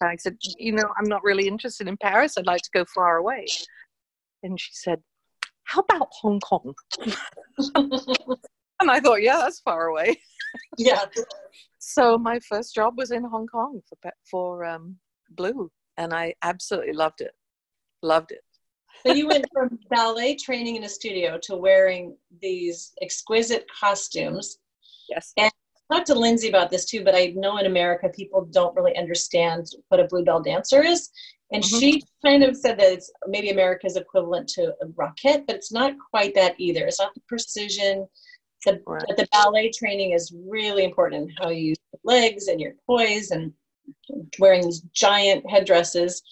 And 0.00 0.10
I 0.10 0.16
said, 0.16 0.36
you 0.58 0.72
know, 0.72 0.88
I'm 0.98 1.08
not 1.08 1.22
really 1.22 1.48
interested 1.48 1.88
in 1.88 1.96
Paris. 1.96 2.36
I'd 2.36 2.46
like 2.46 2.62
to 2.62 2.70
go 2.72 2.84
far 2.94 3.16
away. 3.16 3.46
And 4.42 4.60
she 4.60 4.70
said, 4.72 5.00
how 5.64 5.80
about 5.80 6.08
Hong 6.20 6.40
Kong? 6.40 6.74
and 8.84 8.90
I 8.90 9.00
thought, 9.00 9.22
yeah, 9.22 9.38
that's 9.38 9.60
far 9.60 9.86
away. 9.86 10.16
yeah. 10.78 11.04
So 11.78 12.18
my 12.18 12.38
first 12.40 12.74
job 12.74 12.96
was 12.96 13.10
in 13.10 13.24
Hong 13.24 13.46
Kong 13.46 13.80
for 13.88 14.12
for 14.30 14.64
um, 14.64 14.96
Blue, 15.30 15.70
and 15.96 16.12
I 16.12 16.34
absolutely 16.42 16.92
loved 16.92 17.20
it. 17.20 17.32
Loved 18.02 18.32
it. 18.32 18.42
so 19.06 19.12
you 19.12 19.26
went 19.26 19.46
from 19.52 19.78
ballet 19.90 20.36
training 20.36 20.76
in 20.76 20.84
a 20.84 20.88
studio 20.88 21.38
to 21.42 21.56
wearing 21.56 22.16
these 22.40 22.92
exquisite 23.02 23.64
costumes. 23.80 24.58
Yes. 25.08 25.32
And 25.36 25.50
I 25.90 25.94
talked 25.96 26.06
to 26.08 26.14
Lindsay 26.14 26.48
about 26.48 26.70
this 26.70 26.84
too, 26.84 27.02
but 27.04 27.14
I 27.14 27.32
know 27.36 27.56
in 27.58 27.66
America 27.66 28.08
people 28.08 28.44
don't 28.50 28.74
really 28.76 28.96
understand 28.96 29.66
what 29.88 30.00
a 30.00 30.04
bluebell 30.04 30.40
dancer 30.42 30.82
is. 30.82 31.10
And 31.52 31.62
Mhm. 31.62 31.80
she 31.80 32.02
kind 32.24 32.42
of 32.42 32.56
said 32.56 32.78
that 32.78 32.92
it's 32.92 33.10
maybe 33.28 33.50
America's 33.50 33.96
equivalent 33.96 34.48
to 34.50 34.74
a 34.82 34.86
Rockette, 34.86 35.46
but 35.46 35.56
it's 35.56 35.72
not 35.72 35.92
quite 36.10 36.34
that 36.34 36.54
either. 36.58 36.86
It's 36.86 36.98
not 37.00 37.14
the 37.14 37.20
precision. 37.28 38.08
The, 38.64 38.82
Right. 38.86 39.04
but 39.06 39.16
the 39.16 39.28
ballet 39.32 39.70
training 39.70 40.12
is 40.12 40.34
really 40.46 40.84
important 40.84 41.22
in 41.30 41.36
how 41.36 41.50
you 41.50 41.68
use 41.68 41.78
your 41.92 42.00
legs 42.04 42.48
and 42.48 42.60
your 42.60 42.74
poise 42.86 43.30
and 43.30 43.52
wearing 44.38 44.62
these 44.62 44.80
giant 44.92 45.48
headdresses. 45.48 46.22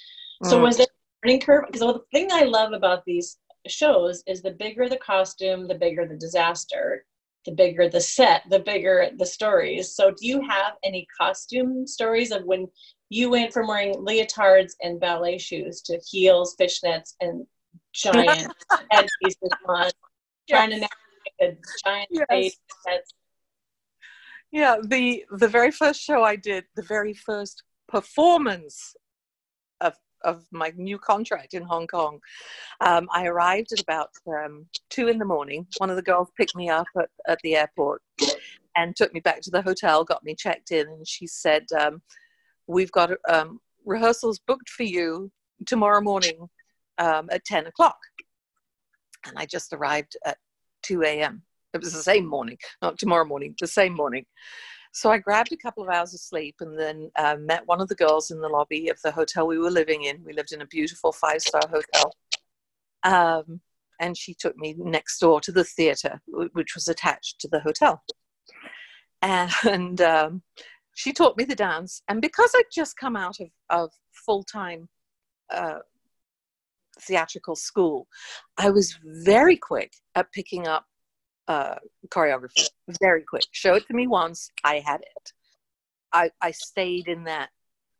So 0.44 0.58
Mm. 0.58 0.62
was 0.62 0.76
there 0.78 0.86
a 0.86 1.26
learning 1.26 1.40
curve? 1.40 1.66
Because 1.66 1.80
the 1.80 2.02
thing 2.12 2.28
I 2.32 2.44
love 2.44 2.72
about 2.72 3.04
these 3.04 3.38
shows 3.66 4.22
is 4.26 4.42
the 4.42 4.50
bigger 4.50 4.88
the 4.88 4.96
costume, 4.96 5.68
the 5.68 5.74
bigger 5.74 6.06
the 6.06 6.16
disaster, 6.16 7.04
the 7.44 7.52
bigger 7.52 7.88
the 7.88 8.00
set, 8.00 8.42
the 8.48 8.58
bigger 8.60 9.10
the 9.16 9.26
stories. 9.26 9.94
So 9.94 10.10
do 10.10 10.26
you 10.26 10.40
have 10.48 10.74
any 10.82 11.06
costume 11.18 11.86
stories 11.86 12.30
of 12.32 12.44
when 12.44 12.68
you 13.10 13.30
went 13.30 13.52
from 13.52 13.68
wearing 13.68 13.94
leotards 13.94 14.72
and 14.82 14.98
ballet 14.98 15.38
shoes 15.38 15.82
to 15.82 16.00
heels, 16.10 16.56
fishnets, 16.56 17.14
and 17.20 17.46
giant 17.92 18.52
headpieces 18.90 19.52
on, 19.66 19.90
trying 20.48 20.70
to 20.70 20.88
a 21.42 21.56
giant 21.84 22.08
Yes. 22.10 22.58
stage 22.82 23.04
Yeah, 24.50 24.76
the 24.84 25.24
the 25.30 25.48
very 25.48 25.70
first 25.70 26.00
show 26.00 26.22
I 26.22 26.36
did, 26.36 26.64
the 26.76 26.82
very 26.82 27.14
first 27.14 27.62
performance 27.88 28.94
of 29.80 29.94
of 30.24 30.46
my 30.52 30.72
new 30.76 30.98
contract 30.98 31.54
in 31.54 31.62
Hong 31.62 31.86
Kong, 31.86 32.20
um, 32.80 33.08
I 33.12 33.26
arrived 33.26 33.72
at 33.72 33.80
about 33.80 34.10
um, 34.28 34.66
two 34.88 35.08
in 35.08 35.18
the 35.18 35.24
morning. 35.24 35.66
One 35.78 35.90
of 35.90 35.96
the 35.96 36.02
girls 36.02 36.30
picked 36.36 36.54
me 36.54 36.68
up 36.68 36.86
at, 36.96 37.10
at 37.26 37.38
the 37.42 37.56
airport 37.56 38.02
and 38.76 38.94
took 38.94 39.12
me 39.12 39.20
back 39.20 39.40
to 39.42 39.50
the 39.50 39.62
hotel, 39.62 40.04
got 40.04 40.22
me 40.22 40.34
checked 40.34 40.70
in, 40.70 40.86
and 40.86 41.08
she 41.08 41.26
said, 41.26 41.66
um, 41.78 42.02
"We've 42.66 42.92
got 42.92 43.10
um, 43.28 43.58
rehearsals 43.84 44.38
booked 44.38 44.68
for 44.70 44.84
you 44.84 45.30
tomorrow 45.66 46.00
morning 46.00 46.48
um, 46.98 47.28
at 47.32 47.44
ten 47.44 47.66
o'clock." 47.66 47.98
And 49.26 49.34
I 49.38 49.46
just 49.46 49.72
arrived 49.72 50.16
at 50.26 50.38
two 50.82 51.02
a.m. 51.02 51.42
It 51.74 51.80
was 51.80 51.92
the 51.92 52.02
same 52.02 52.26
morning, 52.26 52.58
not 52.82 52.98
tomorrow 52.98 53.24
morning, 53.24 53.54
the 53.58 53.66
same 53.66 53.94
morning. 53.94 54.26
So 54.92 55.10
I 55.10 55.18
grabbed 55.18 55.52
a 55.52 55.56
couple 55.56 55.82
of 55.82 55.88
hours 55.88 56.12
of 56.12 56.20
sleep 56.20 56.56
and 56.60 56.78
then 56.78 57.10
uh, 57.16 57.36
met 57.40 57.66
one 57.66 57.80
of 57.80 57.88
the 57.88 57.94
girls 57.94 58.30
in 58.30 58.40
the 58.40 58.48
lobby 58.48 58.90
of 58.90 59.00
the 59.02 59.10
hotel 59.10 59.46
we 59.46 59.58
were 59.58 59.70
living 59.70 60.02
in. 60.02 60.22
We 60.22 60.34
lived 60.34 60.52
in 60.52 60.60
a 60.60 60.66
beautiful 60.66 61.12
five 61.12 61.40
star 61.40 61.62
hotel. 61.66 62.14
Um, 63.02 63.60
and 64.00 64.16
she 64.16 64.34
took 64.34 64.56
me 64.56 64.74
next 64.76 65.18
door 65.18 65.40
to 65.40 65.52
the 65.52 65.64
theater, 65.64 66.20
which 66.52 66.74
was 66.74 66.88
attached 66.88 67.40
to 67.40 67.48
the 67.48 67.60
hotel. 67.60 68.02
And 69.22 70.00
um, 70.00 70.42
she 70.94 71.12
taught 71.12 71.38
me 71.38 71.44
the 71.44 71.54
dance. 71.54 72.02
And 72.08 72.20
because 72.20 72.52
I'd 72.54 72.64
just 72.72 72.96
come 72.96 73.16
out 73.16 73.38
of, 73.40 73.48
of 73.70 73.90
full 74.12 74.42
time 74.42 74.88
uh, 75.50 75.78
theatrical 77.00 77.56
school, 77.56 78.06
I 78.58 78.70
was 78.70 78.98
very 79.04 79.56
quick 79.56 79.92
at 80.14 80.32
picking 80.32 80.66
up 80.66 80.86
uh, 81.48 81.76
choreography. 82.08 82.68
Very 83.00 83.22
quick. 83.22 83.46
Show 83.52 83.74
it 83.74 83.86
to 83.88 83.94
me 83.94 84.06
once, 84.06 84.50
I 84.64 84.82
had 84.84 85.00
it. 85.00 85.32
I, 86.12 86.30
I 86.40 86.50
stayed 86.50 87.08
in 87.08 87.24
that 87.24 87.48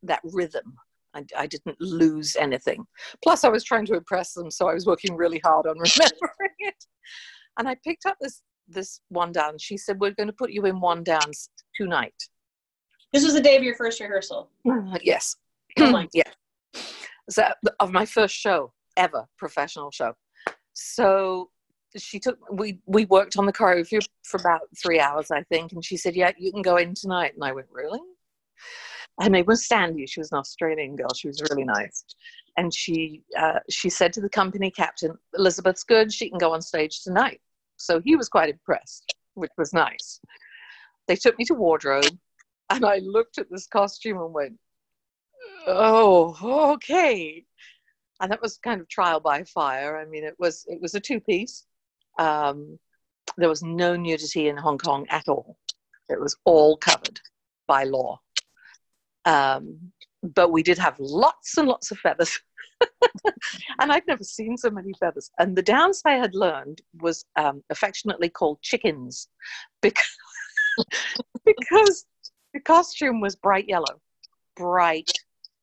that 0.03 0.21
rhythm. 0.23 0.75
I, 1.15 1.23
I 1.37 1.47
didn't 1.47 1.79
lose 1.79 2.35
anything. 2.35 2.85
Plus, 3.23 3.43
I 3.43 3.49
was 3.49 3.63
trying 3.63 3.85
to 3.87 3.95
impress 3.95 4.33
them, 4.33 4.51
so 4.51 4.67
I 4.67 4.73
was 4.73 4.85
working 4.85 5.15
really 5.15 5.39
hard 5.43 5.65
on 5.65 5.77
remembering 5.77 6.55
it. 6.59 6.85
And 7.57 7.67
I 7.67 7.75
picked 7.83 8.05
up 8.05 8.17
this 8.21 8.41
this 8.67 9.01
one 9.09 9.31
dance. 9.31 9.63
She 9.63 9.77
said, 9.77 9.99
"We're 9.99 10.11
going 10.11 10.27
to 10.27 10.33
put 10.33 10.51
you 10.51 10.65
in 10.65 10.79
one 10.79 11.03
dance 11.03 11.49
tonight." 11.75 12.15
this 13.13 13.23
was 13.23 13.35
the 13.35 13.41
day 13.41 13.55
of 13.55 13.63
your 13.63 13.75
first 13.75 13.99
rehearsal. 13.99 14.49
yes. 15.01 15.35
Oh 15.79 16.05
yeah. 16.13 16.23
So 17.29 17.43
of 17.79 17.91
my 17.91 18.05
first 18.05 18.35
show 18.35 18.73
ever, 18.97 19.27
professional 19.37 19.91
show. 19.91 20.15
So 20.73 21.49
she 21.95 22.19
took 22.19 22.39
we 22.51 22.79
we 22.85 23.05
worked 23.05 23.37
on 23.37 23.45
the 23.45 23.53
choreography 23.53 24.05
for 24.23 24.39
about 24.39 24.61
three 24.81 24.99
hours, 24.99 25.31
I 25.31 25.43
think, 25.43 25.71
and 25.71 25.83
she 25.83 25.97
said, 25.97 26.15
"Yeah, 26.15 26.31
you 26.37 26.51
can 26.51 26.61
go 26.61 26.77
in 26.77 26.93
tonight." 26.95 27.33
And 27.35 27.43
I 27.43 27.51
went, 27.51 27.67
"Really?" 27.71 27.99
Her 29.19 29.29
name 29.29 29.45
was 29.45 29.67
Sandy. 29.67 30.07
She 30.07 30.19
was 30.19 30.31
an 30.31 30.39
Australian 30.39 30.95
girl. 30.95 31.13
She 31.13 31.27
was 31.27 31.41
really 31.49 31.63
nice, 31.63 32.03
and 32.57 32.73
she 32.73 33.21
uh, 33.37 33.59
she 33.69 33.89
said 33.89 34.13
to 34.13 34.21
the 34.21 34.29
company 34.29 34.71
captain, 34.71 35.17
"Elizabeth's 35.37 35.83
good. 35.83 36.11
She 36.11 36.29
can 36.29 36.39
go 36.39 36.53
on 36.53 36.61
stage 36.61 37.03
tonight." 37.03 37.41
So 37.77 38.01
he 38.03 38.15
was 38.15 38.29
quite 38.29 38.49
impressed, 38.49 39.13
which 39.35 39.51
was 39.57 39.73
nice. 39.73 40.19
They 41.07 41.15
took 41.15 41.37
me 41.37 41.45
to 41.45 41.53
wardrobe, 41.53 42.17
and 42.69 42.85
I 42.85 42.99
looked 42.99 43.37
at 43.37 43.49
this 43.51 43.67
costume 43.67 44.17
and 44.19 44.33
went, 44.33 44.59
"Oh, 45.67 46.73
okay." 46.73 47.45
And 48.21 48.31
that 48.31 48.41
was 48.41 48.57
kind 48.57 48.79
of 48.79 48.87
trial 48.87 49.19
by 49.19 49.43
fire. 49.43 49.97
I 49.97 50.05
mean, 50.05 50.23
it 50.23 50.35
was 50.39 50.65
it 50.67 50.81
was 50.81 50.95
a 50.95 50.99
two 50.99 51.19
piece. 51.19 51.65
Um, 52.19 52.79
there 53.37 53.49
was 53.49 53.63
no 53.63 53.95
nudity 53.95 54.47
in 54.47 54.57
Hong 54.57 54.77
Kong 54.77 55.05
at 55.09 55.27
all. 55.27 55.57
It 56.09 56.19
was 56.19 56.35
all 56.45 56.77
covered 56.77 57.19
by 57.67 57.83
law. 57.83 58.19
Um, 59.25 59.91
but 60.21 60.51
we 60.51 60.63
did 60.63 60.77
have 60.77 60.99
lots 60.99 61.57
and 61.57 61.67
lots 61.67 61.91
of 61.91 61.97
feathers. 61.99 62.39
and 63.79 63.91
I'd 63.91 64.07
never 64.07 64.23
seen 64.23 64.57
so 64.57 64.69
many 64.69 64.93
feathers. 64.99 65.31
And 65.39 65.55
the 65.55 65.61
dance 65.61 66.01
I 66.05 66.13
had 66.13 66.35
learned 66.35 66.81
was 67.01 67.25
um, 67.35 67.63
affectionately 67.69 68.29
called 68.29 68.61
chickens 68.61 69.27
because, 69.81 70.17
because 71.45 72.05
the 72.53 72.59
costume 72.59 73.19
was 73.21 73.35
bright 73.35 73.67
yellow, 73.67 74.01
bright 74.55 75.11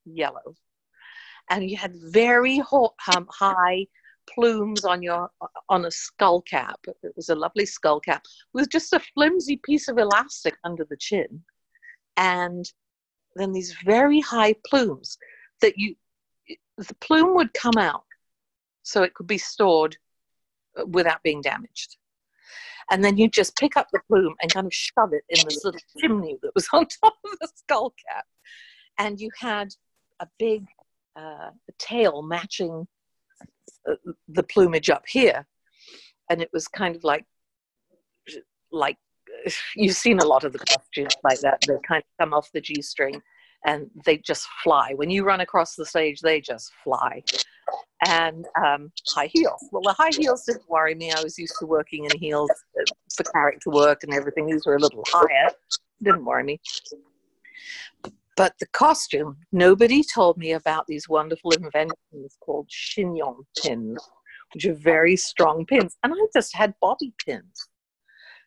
yellow. 0.05 0.55
And 1.51 1.69
you 1.69 1.77
had 1.77 1.95
very 1.97 2.59
ho- 2.59 2.95
um, 3.15 3.27
high 3.31 3.87
plumes 4.29 4.85
on 4.85 5.03
your 5.03 5.29
on 5.69 5.85
a 5.85 5.91
skull 5.91 6.43
cap. 6.43 6.79
It 7.03 7.13
was 7.17 7.29
a 7.29 7.35
lovely 7.35 7.67
skull 7.67 8.01
cap 8.01 8.25
with 8.53 8.71
just 8.71 8.93
a 8.93 9.01
flimsy 9.15 9.57
piece 9.57 9.89
of 9.89 9.99
elastic 9.99 10.57
under 10.65 10.87
the 10.89 10.97
chin, 10.97 11.43
and 12.17 12.65
then 13.37 13.53
these 13.53 13.75
very 13.85 14.21
high 14.21 14.55
plumes 14.67 15.19
that 15.61 15.77
you 15.77 15.97
the 16.77 16.95
plume 17.01 17.35
would 17.35 17.53
come 17.53 17.77
out 17.79 18.05
so 18.83 19.03
it 19.03 19.15
could 19.15 19.27
be 19.27 19.39
stored 19.39 19.97
without 20.87 21.23
being 21.23 21.41
damaged. 21.43 21.97
And 22.91 23.05
then 23.05 23.17
you 23.17 23.29
just 23.29 23.57
pick 23.57 23.77
up 23.77 23.89
the 23.93 24.01
plume 24.09 24.35
and 24.41 24.53
kind 24.53 24.67
of 24.67 24.75
shove 24.75 25.13
it 25.13 25.23
in 25.29 25.45
this 25.45 25.65
little 25.65 25.81
chimney 25.99 26.37
that 26.43 26.55
was 26.55 26.69
on 26.73 26.87
top 26.87 27.15
of 27.25 27.39
the 27.41 27.49
skull 27.55 27.95
cap. 28.09 28.27
And 28.99 29.21
you 29.21 29.31
had 29.39 29.69
a 30.19 30.27
big 30.39 30.67
uh, 31.17 31.51
tail 31.79 32.23
matching 32.23 32.87
uh, 33.89 33.95
the 34.29 34.43
plumage 34.43 34.91
up 34.91 35.05
here. 35.07 35.47
And 36.29 36.41
it 36.41 36.51
was 36.53 36.69
kind 36.69 36.95
of 36.95 37.05
like, 37.05 37.25
like 38.71 38.97
you've 39.77 39.97
seen 39.97 40.19
a 40.21 40.25
lot 40.25 40.45
of 40.45 40.53
the 40.53 40.59
costumes 40.59 41.15
like 41.25 41.41
that. 41.41 41.61
They 41.67 41.75
kind 41.87 42.03
of 42.03 42.25
come 42.25 42.35
off 42.35 42.51
the 42.53 42.61
G 42.61 42.83
string 42.83 43.21
and 43.65 43.91
they 44.05 44.17
just 44.19 44.47
fly. 44.63 44.93
When 44.95 45.11
you 45.11 45.25
run 45.25 45.41
across 45.41 45.75
the 45.75 45.85
stage, 45.85 46.21
they 46.21 46.41
just 46.41 46.73
fly. 46.83 47.23
And 48.07 48.47
um, 48.57 48.91
high 49.09 49.27
heels. 49.27 49.69
Well, 49.71 49.83
the 49.83 49.93
high 49.93 50.11
heels 50.17 50.45
didn't 50.45 50.69
worry 50.69 50.95
me. 50.95 51.13
I 51.13 51.23
was 51.23 51.39
used 51.39 51.55
to 51.61 51.67
working 51.67 52.07
in 52.07 52.19
heels 52.19 52.51
for 53.15 53.25
character 53.25 53.71
work 53.71 54.03
and 54.03 54.15
everything. 54.15 54.47
These 54.47 54.65
were 54.65 54.77
a 54.77 54.81
little 54.81 55.05
higher. 55.09 55.51
Didn't 56.03 56.25
worry 56.25 56.45
me. 56.45 56.61
But 58.41 58.59
the 58.59 58.69
costume, 58.69 59.37
nobody 59.53 60.03
told 60.03 60.39
me 60.39 60.53
about 60.53 60.87
these 60.87 61.11
wonderful 61.11 61.51
inventions 61.51 62.39
called 62.41 62.71
chignon 62.71 63.37
pins, 63.63 64.03
which 64.55 64.65
are 64.65 64.73
very 64.73 65.15
strong 65.15 65.67
pins. 65.67 65.99
And 66.03 66.15
I 66.15 66.27
just 66.33 66.57
had 66.57 66.73
bobby 66.81 67.13
pins 67.23 67.69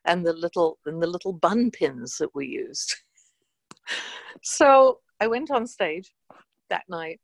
and 0.03 0.25
the 0.25 0.33
little 0.33 0.79
and 0.87 0.99
the 0.99 1.05
little 1.05 1.31
bun 1.31 1.69
pins 1.69 2.17
that 2.17 2.33
we 2.33 2.47
used. 2.47 2.95
So 4.41 4.99
I 5.21 5.27
went 5.27 5.51
on 5.51 5.67
stage 5.67 6.11
that 6.71 6.85
night, 6.89 7.21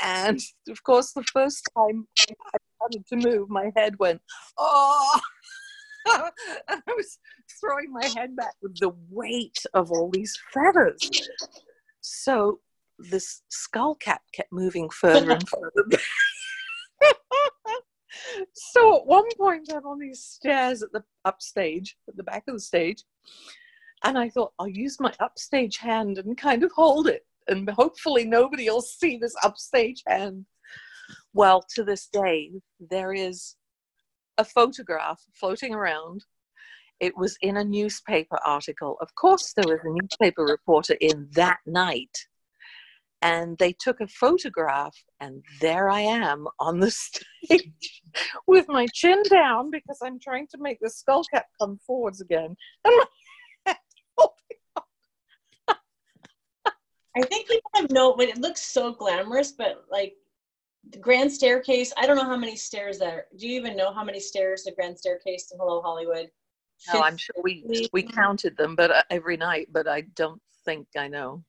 and 0.00 0.40
of 0.68 0.82
course, 0.84 1.12
the 1.12 1.24
first 1.24 1.68
time 1.76 2.06
I 2.20 2.58
started 2.76 3.06
to 3.08 3.16
move, 3.16 3.50
my 3.50 3.72
head 3.74 3.98
went, 3.98 4.22
oh, 4.56 5.20
I 6.06 6.80
was 6.86 7.18
throwing 7.60 7.92
my 7.92 8.06
head 8.16 8.36
back 8.36 8.54
with 8.62 8.78
the 8.78 8.92
weight 9.10 9.58
of 9.74 9.90
all 9.90 10.08
these 10.08 10.38
feathers. 10.54 11.28
So 12.06 12.60
this 12.98 13.42
skull 13.48 13.96
cap 13.96 14.22
kept 14.32 14.52
moving 14.52 14.88
further 14.90 15.32
and 15.32 15.48
further. 15.48 15.98
so 18.54 18.98
at 18.98 19.06
one 19.06 19.28
point, 19.36 19.68
I'm 19.72 19.86
on 19.86 19.98
these 19.98 20.22
stairs 20.22 20.82
at 20.82 20.92
the 20.92 21.02
upstage, 21.24 21.96
at 22.08 22.16
the 22.16 22.22
back 22.22 22.44
of 22.46 22.54
the 22.54 22.60
stage, 22.60 23.02
and 24.04 24.16
I 24.16 24.28
thought 24.28 24.52
I'll 24.58 24.68
use 24.68 25.00
my 25.00 25.12
upstage 25.18 25.78
hand 25.78 26.18
and 26.18 26.38
kind 26.38 26.62
of 26.62 26.70
hold 26.72 27.08
it, 27.08 27.26
and 27.48 27.68
hopefully 27.70 28.24
nobody 28.24 28.70
will 28.70 28.82
see 28.82 29.16
this 29.16 29.34
upstage 29.42 30.02
hand. 30.06 30.46
Well, 31.34 31.64
to 31.74 31.82
this 31.82 32.06
day, 32.06 32.52
there 32.78 33.12
is 33.12 33.56
a 34.38 34.44
photograph 34.44 35.20
floating 35.32 35.74
around. 35.74 36.24
It 37.00 37.16
was 37.16 37.36
in 37.42 37.56
a 37.56 37.64
newspaper 37.64 38.38
article. 38.44 38.96
Of 39.00 39.14
course, 39.14 39.52
there 39.52 39.68
was 39.68 39.80
a 39.84 39.90
newspaper 39.90 40.44
reporter 40.44 40.96
in 41.00 41.28
that 41.32 41.58
night. 41.66 42.26
And 43.22 43.56
they 43.58 43.72
took 43.72 44.00
a 44.00 44.06
photograph, 44.06 44.94
and 45.20 45.42
there 45.60 45.88
I 45.88 46.00
am 46.00 46.46
on 46.60 46.80
the 46.80 46.90
stage 47.46 48.02
with 48.46 48.66
my 48.68 48.86
chin 48.92 49.22
down 49.28 49.70
because 49.70 49.98
I'm 50.02 50.20
trying 50.20 50.46
to 50.48 50.58
make 50.58 50.78
the 50.80 50.90
skull 50.90 51.24
cap 51.24 51.46
come 51.60 51.78
forwards 51.86 52.20
again. 52.20 52.56
And 52.84 52.94
I 57.16 57.22
think 57.22 57.48
people 57.48 57.70
have 57.74 57.90
no, 57.90 58.14
but 58.14 58.28
it 58.28 58.38
looks 58.38 58.60
so 58.60 58.92
glamorous, 58.92 59.52
but 59.52 59.86
like 59.90 60.14
the 60.90 60.98
grand 60.98 61.32
staircase, 61.32 61.92
I 61.96 62.06
don't 62.06 62.16
know 62.16 62.24
how 62.24 62.36
many 62.36 62.56
stairs 62.56 62.98
there. 62.98 63.12
Are. 63.12 63.26
Do 63.38 63.48
you 63.48 63.58
even 63.58 63.76
know 63.76 63.92
how 63.92 64.04
many 64.04 64.20
stairs 64.20 64.64
the 64.64 64.72
grand 64.72 64.98
staircase 64.98 65.50
in 65.50 65.58
Hello 65.58 65.80
Hollywood? 65.80 66.30
No, 66.92 67.00
I'm 67.02 67.16
sure 67.16 67.34
we 67.42 67.88
we 67.92 68.02
counted 68.02 68.56
them, 68.56 68.76
but 68.76 68.90
uh, 68.90 69.02
every 69.10 69.36
night. 69.36 69.68
But 69.72 69.88
I 69.88 70.02
don't 70.14 70.40
think 70.64 70.86
I 70.96 71.08
know. 71.08 71.42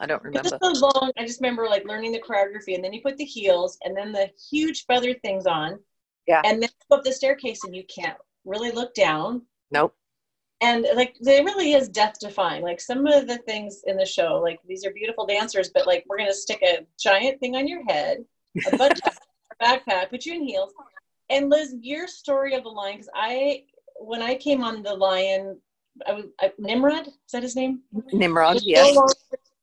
I 0.00 0.06
don't 0.06 0.22
remember. 0.22 0.58
It's 0.60 0.80
so 0.80 0.86
long. 0.86 1.12
I 1.16 1.24
just 1.24 1.40
remember 1.40 1.66
like 1.66 1.86
learning 1.86 2.12
the 2.12 2.20
choreography, 2.20 2.74
and 2.74 2.84
then 2.84 2.92
you 2.92 3.00
put 3.00 3.16
the 3.16 3.24
heels, 3.24 3.78
and 3.84 3.96
then 3.96 4.12
the 4.12 4.30
huge 4.50 4.84
feather 4.86 5.14
things 5.14 5.46
on. 5.46 5.78
Yeah. 6.26 6.42
And 6.44 6.62
then 6.62 6.70
go 6.90 6.96
up 6.96 7.04
the 7.04 7.12
staircase, 7.12 7.64
and 7.64 7.74
you 7.74 7.84
can't 7.84 8.16
really 8.44 8.70
look 8.70 8.94
down. 8.94 9.42
Nope. 9.70 9.94
And 10.60 10.86
like, 10.94 11.16
it 11.20 11.44
really 11.44 11.72
is 11.72 11.88
death 11.88 12.18
defying. 12.20 12.62
Like 12.62 12.80
some 12.80 13.06
of 13.06 13.26
the 13.26 13.38
things 13.38 13.82
in 13.86 13.96
the 13.96 14.06
show, 14.06 14.40
like 14.42 14.60
these 14.66 14.84
are 14.84 14.92
beautiful 14.92 15.26
dancers, 15.26 15.70
but 15.74 15.86
like 15.86 16.04
we're 16.08 16.18
gonna 16.18 16.32
stick 16.32 16.62
a 16.62 16.86
giant 16.98 17.38
thing 17.40 17.56
on 17.56 17.68
your 17.68 17.84
head, 17.84 18.24
a 18.72 18.76
butt 18.76 18.98
a 19.04 19.64
backpack, 19.64 20.10
put 20.10 20.24
you 20.24 20.34
in 20.34 20.42
heels. 20.42 20.72
And 21.30 21.50
Liz, 21.50 21.74
your 21.80 22.06
story 22.06 22.54
of 22.54 22.64
the 22.64 22.68
line, 22.68 22.94
because 22.94 23.10
I, 23.14 23.64
when 24.04 24.22
I 24.22 24.34
came 24.34 24.62
on 24.62 24.82
the 24.82 24.94
lion, 24.94 25.58
I 26.06 26.12
was 26.12 26.24
I, 26.40 26.52
Nimrod. 26.58 27.06
Is 27.08 27.32
that 27.32 27.42
his 27.42 27.56
name? 27.56 27.80
Nimrod. 28.12 28.56
It's 28.56 28.66
Yes. 28.66 28.94
so 28.94 29.06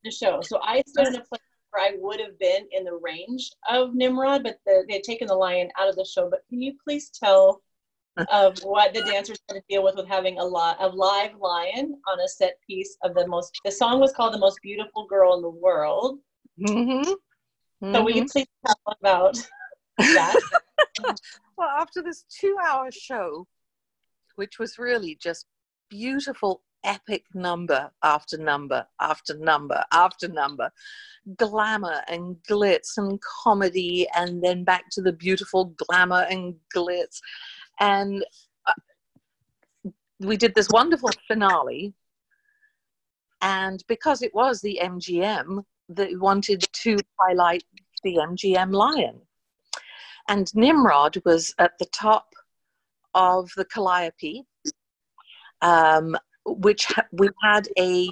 the 0.04 0.10
show. 0.10 0.40
So 0.42 0.58
I 0.62 0.82
stood 0.86 1.08
in 1.08 1.14
a 1.16 1.24
place 1.24 1.40
where 1.70 1.82
I 1.82 1.92
would 1.98 2.20
have 2.20 2.38
been 2.38 2.66
in 2.72 2.84
the 2.84 2.94
range 2.94 3.50
of 3.70 3.94
Nimrod, 3.94 4.42
but 4.42 4.58
the, 4.66 4.84
they 4.88 4.94
had 4.94 5.04
taken 5.04 5.28
the 5.28 5.34
lion 5.34 5.68
out 5.78 5.88
of 5.88 5.96
the 5.96 6.04
show. 6.04 6.28
But 6.28 6.40
can 6.48 6.60
you 6.60 6.74
please 6.82 7.10
tell 7.10 7.62
of 8.30 8.58
what 8.62 8.92
the 8.92 9.00
dancers 9.02 9.38
had 9.48 9.54
to 9.54 9.62
deal 9.70 9.82
with 9.82 9.96
with 9.96 10.06
having 10.06 10.38
a 10.38 10.44
lot 10.44 10.76
a 10.80 10.88
live 10.88 11.34
lion 11.40 11.96
on 12.10 12.20
a 12.20 12.28
set 12.28 12.58
piece 12.66 12.96
of 13.04 13.14
the 13.14 13.26
most? 13.26 13.58
The 13.64 13.70
song 13.70 14.00
was 14.00 14.12
called 14.12 14.34
"The 14.34 14.38
Most 14.38 14.58
Beautiful 14.62 15.06
Girl 15.06 15.34
in 15.34 15.42
the 15.42 15.50
World." 15.50 16.18
Mm-hmm. 16.60 17.12
So 17.94 18.02
will 18.02 18.10
you 18.10 18.26
please 18.26 18.46
tell 18.64 18.96
about 19.00 19.36
that? 19.98 20.40
well, 21.56 21.68
after 21.68 22.02
this 22.02 22.24
two 22.28 22.56
hour 22.62 22.90
show, 22.92 23.46
which 24.36 24.58
was 24.58 24.78
really 24.78 25.16
just 25.20 25.46
beautiful, 25.88 26.62
epic 26.84 27.24
number 27.32 27.90
after 28.02 28.36
number 28.36 28.84
after 29.00 29.38
number 29.38 29.84
after 29.92 30.28
number, 30.28 30.70
glamour 31.36 32.02
and 32.08 32.36
glitz 32.48 32.96
and 32.96 33.20
comedy, 33.20 34.06
and 34.16 34.42
then 34.42 34.64
back 34.64 34.84
to 34.90 35.00
the 35.00 35.12
beautiful 35.12 35.74
glamour 35.76 36.26
and 36.28 36.54
glitz. 36.74 37.20
And 37.78 38.24
uh, 38.66 39.90
we 40.18 40.36
did 40.36 40.54
this 40.54 40.68
wonderful 40.70 41.10
finale. 41.28 41.94
And 43.42 43.82
because 43.88 44.22
it 44.22 44.34
was 44.34 44.60
the 44.60 44.80
MGM, 44.82 45.64
they 45.88 46.14
wanted 46.14 46.64
to 46.72 46.96
highlight 47.18 47.64
the 48.04 48.16
MGM 48.16 48.72
lion 48.72 49.20
and 50.28 50.54
Nimrod 50.54 51.20
was 51.24 51.54
at 51.58 51.78
the 51.78 51.86
top 51.86 52.31
of 53.14 53.50
the 53.56 53.64
Calliope, 53.64 54.44
um, 55.60 56.16
which 56.44 56.86
ha- 56.86 57.06
we 57.12 57.28
had 57.42 57.68
a 57.78 58.08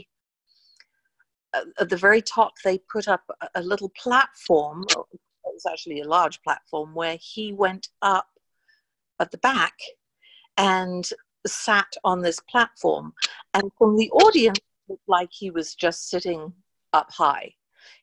at 1.54 1.88
the 1.88 1.96
very 1.96 2.22
top. 2.22 2.54
They 2.64 2.78
put 2.78 3.08
up 3.08 3.22
a, 3.54 3.62
little 3.62 3.90
platform. 4.00 4.84
It 4.88 5.18
was 5.44 5.66
actually 5.68 6.00
a 6.00 6.08
large 6.08 6.40
platform 6.42 6.94
where 6.94 7.18
he 7.20 7.52
went 7.52 7.88
up 8.02 8.28
at 9.18 9.30
the 9.30 9.38
back 9.38 9.74
and 10.56 11.08
sat 11.46 11.92
on 12.04 12.20
this 12.20 12.40
platform, 12.48 13.12
and 13.54 13.70
from 13.78 13.96
the 13.96 14.10
audience, 14.10 14.58
it 14.58 14.92
looked 14.92 15.08
like 15.08 15.30
he 15.32 15.50
was 15.50 15.74
just 15.74 16.08
sitting 16.08 16.52
up 16.92 17.10
high. 17.10 17.52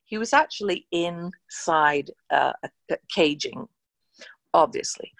He 0.04 0.18
was 0.18 0.32
actually 0.32 0.86
inside 0.90 2.10
uh, 2.30 2.52
a 2.62 2.96
caging 3.10 3.68
obviously. 4.54 5.12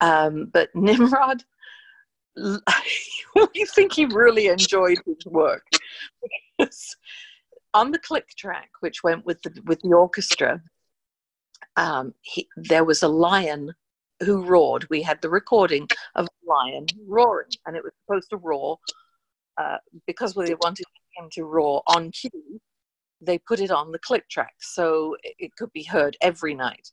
Um, 0.00 0.50
but 0.52 0.70
Nimrod, 0.74 1.44
we 2.36 3.64
think 3.74 3.92
he 3.92 4.06
really 4.06 4.48
enjoyed 4.48 4.98
his 5.06 5.24
work. 5.26 5.66
On 7.74 7.90
the 7.90 7.98
click 7.98 8.28
track, 8.36 8.70
which 8.80 9.02
went 9.02 9.24
with 9.24 9.40
the 9.42 9.52
with 9.64 9.80
the 9.80 9.94
orchestra, 9.94 10.60
um, 11.76 12.14
he, 12.20 12.48
there 12.56 12.84
was 12.84 13.02
a 13.02 13.08
lion 13.08 13.72
who 14.20 14.44
roared. 14.44 14.86
We 14.90 15.02
had 15.02 15.20
the 15.22 15.30
recording 15.30 15.88
of 16.14 16.26
a 16.26 16.50
lion 16.50 16.86
roaring, 17.06 17.48
and 17.66 17.76
it 17.76 17.82
was 17.82 17.92
supposed 18.04 18.30
to 18.30 18.36
roar 18.36 18.78
uh, 19.58 19.78
because 20.06 20.36
we 20.36 20.54
wanted 20.62 20.86
him 21.16 21.28
to 21.32 21.44
roar 21.44 21.82
on 21.86 22.10
cue. 22.10 22.60
They 23.20 23.38
put 23.38 23.60
it 23.60 23.70
on 23.70 23.92
the 23.92 23.98
click 23.98 24.28
track 24.28 24.54
so 24.60 25.16
it, 25.22 25.34
it 25.38 25.56
could 25.56 25.72
be 25.72 25.84
heard 25.84 26.16
every 26.20 26.54
night. 26.54 26.90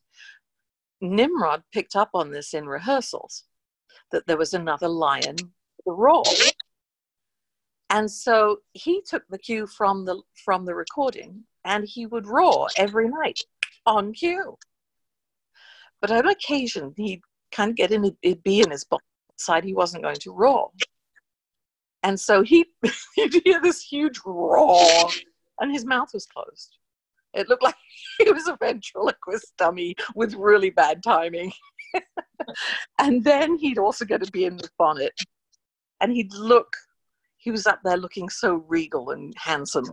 Nimrod 1.01 1.63
picked 1.73 1.95
up 1.95 2.09
on 2.13 2.31
this 2.31 2.53
in 2.53 2.67
rehearsals 2.67 3.43
that 4.11 4.27
there 4.27 4.37
was 4.37 4.53
another 4.53 4.87
lion 4.87 5.35
with 5.37 5.87
a 5.87 5.91
roar. 5.91 6.23
And 7.89 8.09
so 8.09 8.57
he 8.73 9.01
took 9.01 9.23
the 9.29 9.37
cue 9.37 9.65
from 9.65 10.05
the 10.05 10.21
from 10.45 10.65
the 10.65 10.75
recording 10.75 11.43
and 11.65 11.85
he 11.85 12.05
would 12.05 12.27
roar 12.27 12.67
every 12.77 13.09
night 13.09 13.39
on 13.85 14.13
cue. 14.13 14.57
But 16.01 16.11
on 16.11 16.27
occasion 16.27 16.93
he'd 16.97 17.21
kind 17.51 17.71
of 17.71 17.77
get 17.77 17.91
in 17.91 18.15
it'd 18.21 18.43
be 18.43 18.61
in 18.61 18.71
his 18.71 18.85
decide 19.37 19.63
he 19.63 19.73
wasn't 19.73 20.03
going 20.03 20.17
to 20.17 20.33
roar. 20.33 20.71
And 22.03 22.19
so 22.19 22.43
he 22.43 22.65
he'd 23.15 23.41
hear 23.43 23.61
this 23.61 23.81
huge 23.81 24.19
roar 24.25 25.09
and 25.59 25.71
his 25.71 25.85
mouth 25.85 26.09
was 26.13 26.25
closed. 26.25 26.78
It 27.39 27.49
looked 27.49 27.63
like 27.63 27.75
he 28.19 28.31
was 28.31 28.47
a 28.47 28.57
ventriloquist 28.59 29.53
dummy 29.57 29.95
with 30.15 30.33
really 30.35 30.69
bad 30.69 31.03
timing. 31.03 31.51
and 32.99 33.23
then 33.23 33.57
he'd 33.57 33.77
also 33.77 34.05
get 34.05 34.23
to 34.23 34.31
be 34.31 34.45
in 34.45 34.57
the 34.57 34.69
bonnet. 34.77 35.13
And 36.01 36.11
he'd 36.11 36.33
look, 36.33 36.73
he 37.37 37.51
was 37.51 37.67
up 37.67 37.79
there 37.83 37.97
looking 37.97 38.29
so 38.29 38.63
regal 38.67 39.11
and 39.11 39.33
handsome. 39.37 39.85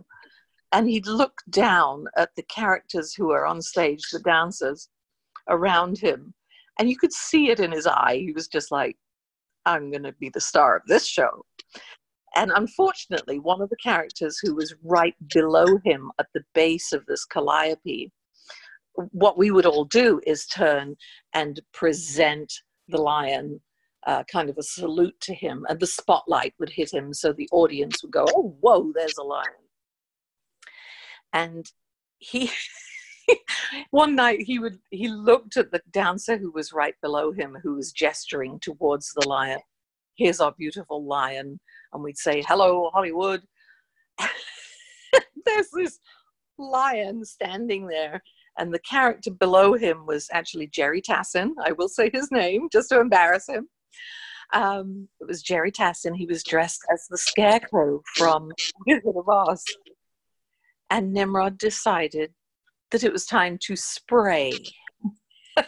And 0.71 0.89
he'd 0.89 1.07
look 1.07 1.41
down 1.49 2.05
at 2.17 2.29
the 2.35 2.43
characters 2.43 3.13
who 3.13 3.27
were 3.27 3.45
on 3.45 3.61
stage, 3.61 4.01
the 4.11 4.19
dancers 4.19 4.89
around 5.49 5.97
him. 5.97 6.33
And 6.79 6.89
you 6.89 6.97
could 6.97 7.13
see 7.13 7.49
it 7.49 7.59
in 7.59 7.71
his 7.71 7.87
eye. 7.87 8.17
He 8.25 8.33
was 8.33 8.47
just 8.47 8.71
like, 8.71 8.97
I'm 9.65 9.89
going 9.91 10.03
to 10.03 10.13
be 10.13 10.29
the 10.29 10.41
star 10.41 10.75
of 10.75 10.83
this 10.87 11.05
show. 11.05 11.45
And 12.35 12.51
unfortunately, 12.55 13.39
one 13.39 13.61
of 13.61 13.69
the 13.69 13.77
characters 13.77 14.39
who 14.41 14.55
was 14.55 14.75
right 14.83 15.15
below 15.33 15.65
him 15.83 16.11
at 16.19 16.27
the 16.33 16.43
base 16.53 16.93
of 16.93 17.05
this 17.05 17.25
calliope, 17.25 18.11
what 19.11 19.37
we 19.37 19.51
would 19.51 19.65
all 19.65 19.85
do 19.85 20.19
is 20.25 20.45
turn 20.47 20.95
and 21.33 21.59
present 21.73 22.51
the 22.87 23.01
lion, 23.01 23.61
uh, 24.05 24.23
kind 24.31 24.49
of 24.49 24.57
a 24.57 24.63
salute 24.63 25.19
to 25.21 25.33
him, 25.33 25.65
and 25.69 25.79
the 25.79 25.87
spotlight 25.87 26.53
would 26.59 26.69
hit 26.69 26.93
him, 26.93 27.13
so 27.13 27.31
the 27.31 27.49
audience 27.51 28.01
would 28.01 28.11
go, 28.11 28.25
"Oh, 28.35 28.55
whoa, 28.61 28.91
there's 28.93 29.17
a 29.17 29.23
lion!" 29.23 29.45
And 31.33 31.71
he, 32.19 32.49
one 33.91 34.15
night, 34.15 34.41
he 34.41 34.59
would 34.59 34.79
he 34.89 35.07
looked 35.07 35.57
at 35.57 35.71
the 35.71 35.81
dancer 35.91 36.37
who 36.37 36.51
was 36.51 36.73
right 36.73 36.95
below 37.01 37.31
him, 37.31 37.57
who 37.61 37.75
was 37.75 37.91
gesturing 37.91 38.59
towards 38.59 39.13
the 39.13 39.27
lion. 39.27 39.59
Here's 40.15 40.39
our 40.39 40.53
beautiful 40.57 41.03
lion 41.05 41.59
and 41.93 42.03
we'd 42.03 42.17
say, 42.17 42.43
Hello, 42.47 42.89
Hollywood. 42.93 43.41
There's 45.45 45.69
this 45.73 45.99
lion 46.57 47.23
standing 47.25 47.87
there, 47.87 48.21
and 48.57 48.73
the 48.73 48.79
character 48.79 49.31
below 49.31 49.73
him 49.73 50.05
was 50.05 50.27
actually 50.31 50.67
Jerry 50.67 51.01
Tassin. 51.01 51.51
I 51.63 51.71
will 51.71 51.89
say 51.89 52.09
his 52.11 52.31
name 52.31 52.69
just 52.71 52.89
to 52.89 52.99
embarrass 52.99 53.47
him. 53.47 53.67
Um, 54.53 55.07
it 55.19 55.27
was 55.27 55.41
Jerry 55.41 55.71
Tassin. 55.71 56.15
He 56.15 56.25
was 56.25 56.43
dressed 56.43 56.81
as 56.91 57.05
the 57.09 57.17
scarecrow 57.17 58.01
from 58.15 58.51
Wizard 58.85 59.15
of 59.15 59.27
Oz. 59.27 59.63
And 60.89 61.11
Nimrod 61.11 61.57
decided 61.57 62.33
that 62.91 63.03
it 63.03 63.11
was 63.11 63.25
time 63.25 63.57
to 63.63 63.75
spray. 63.75 64.53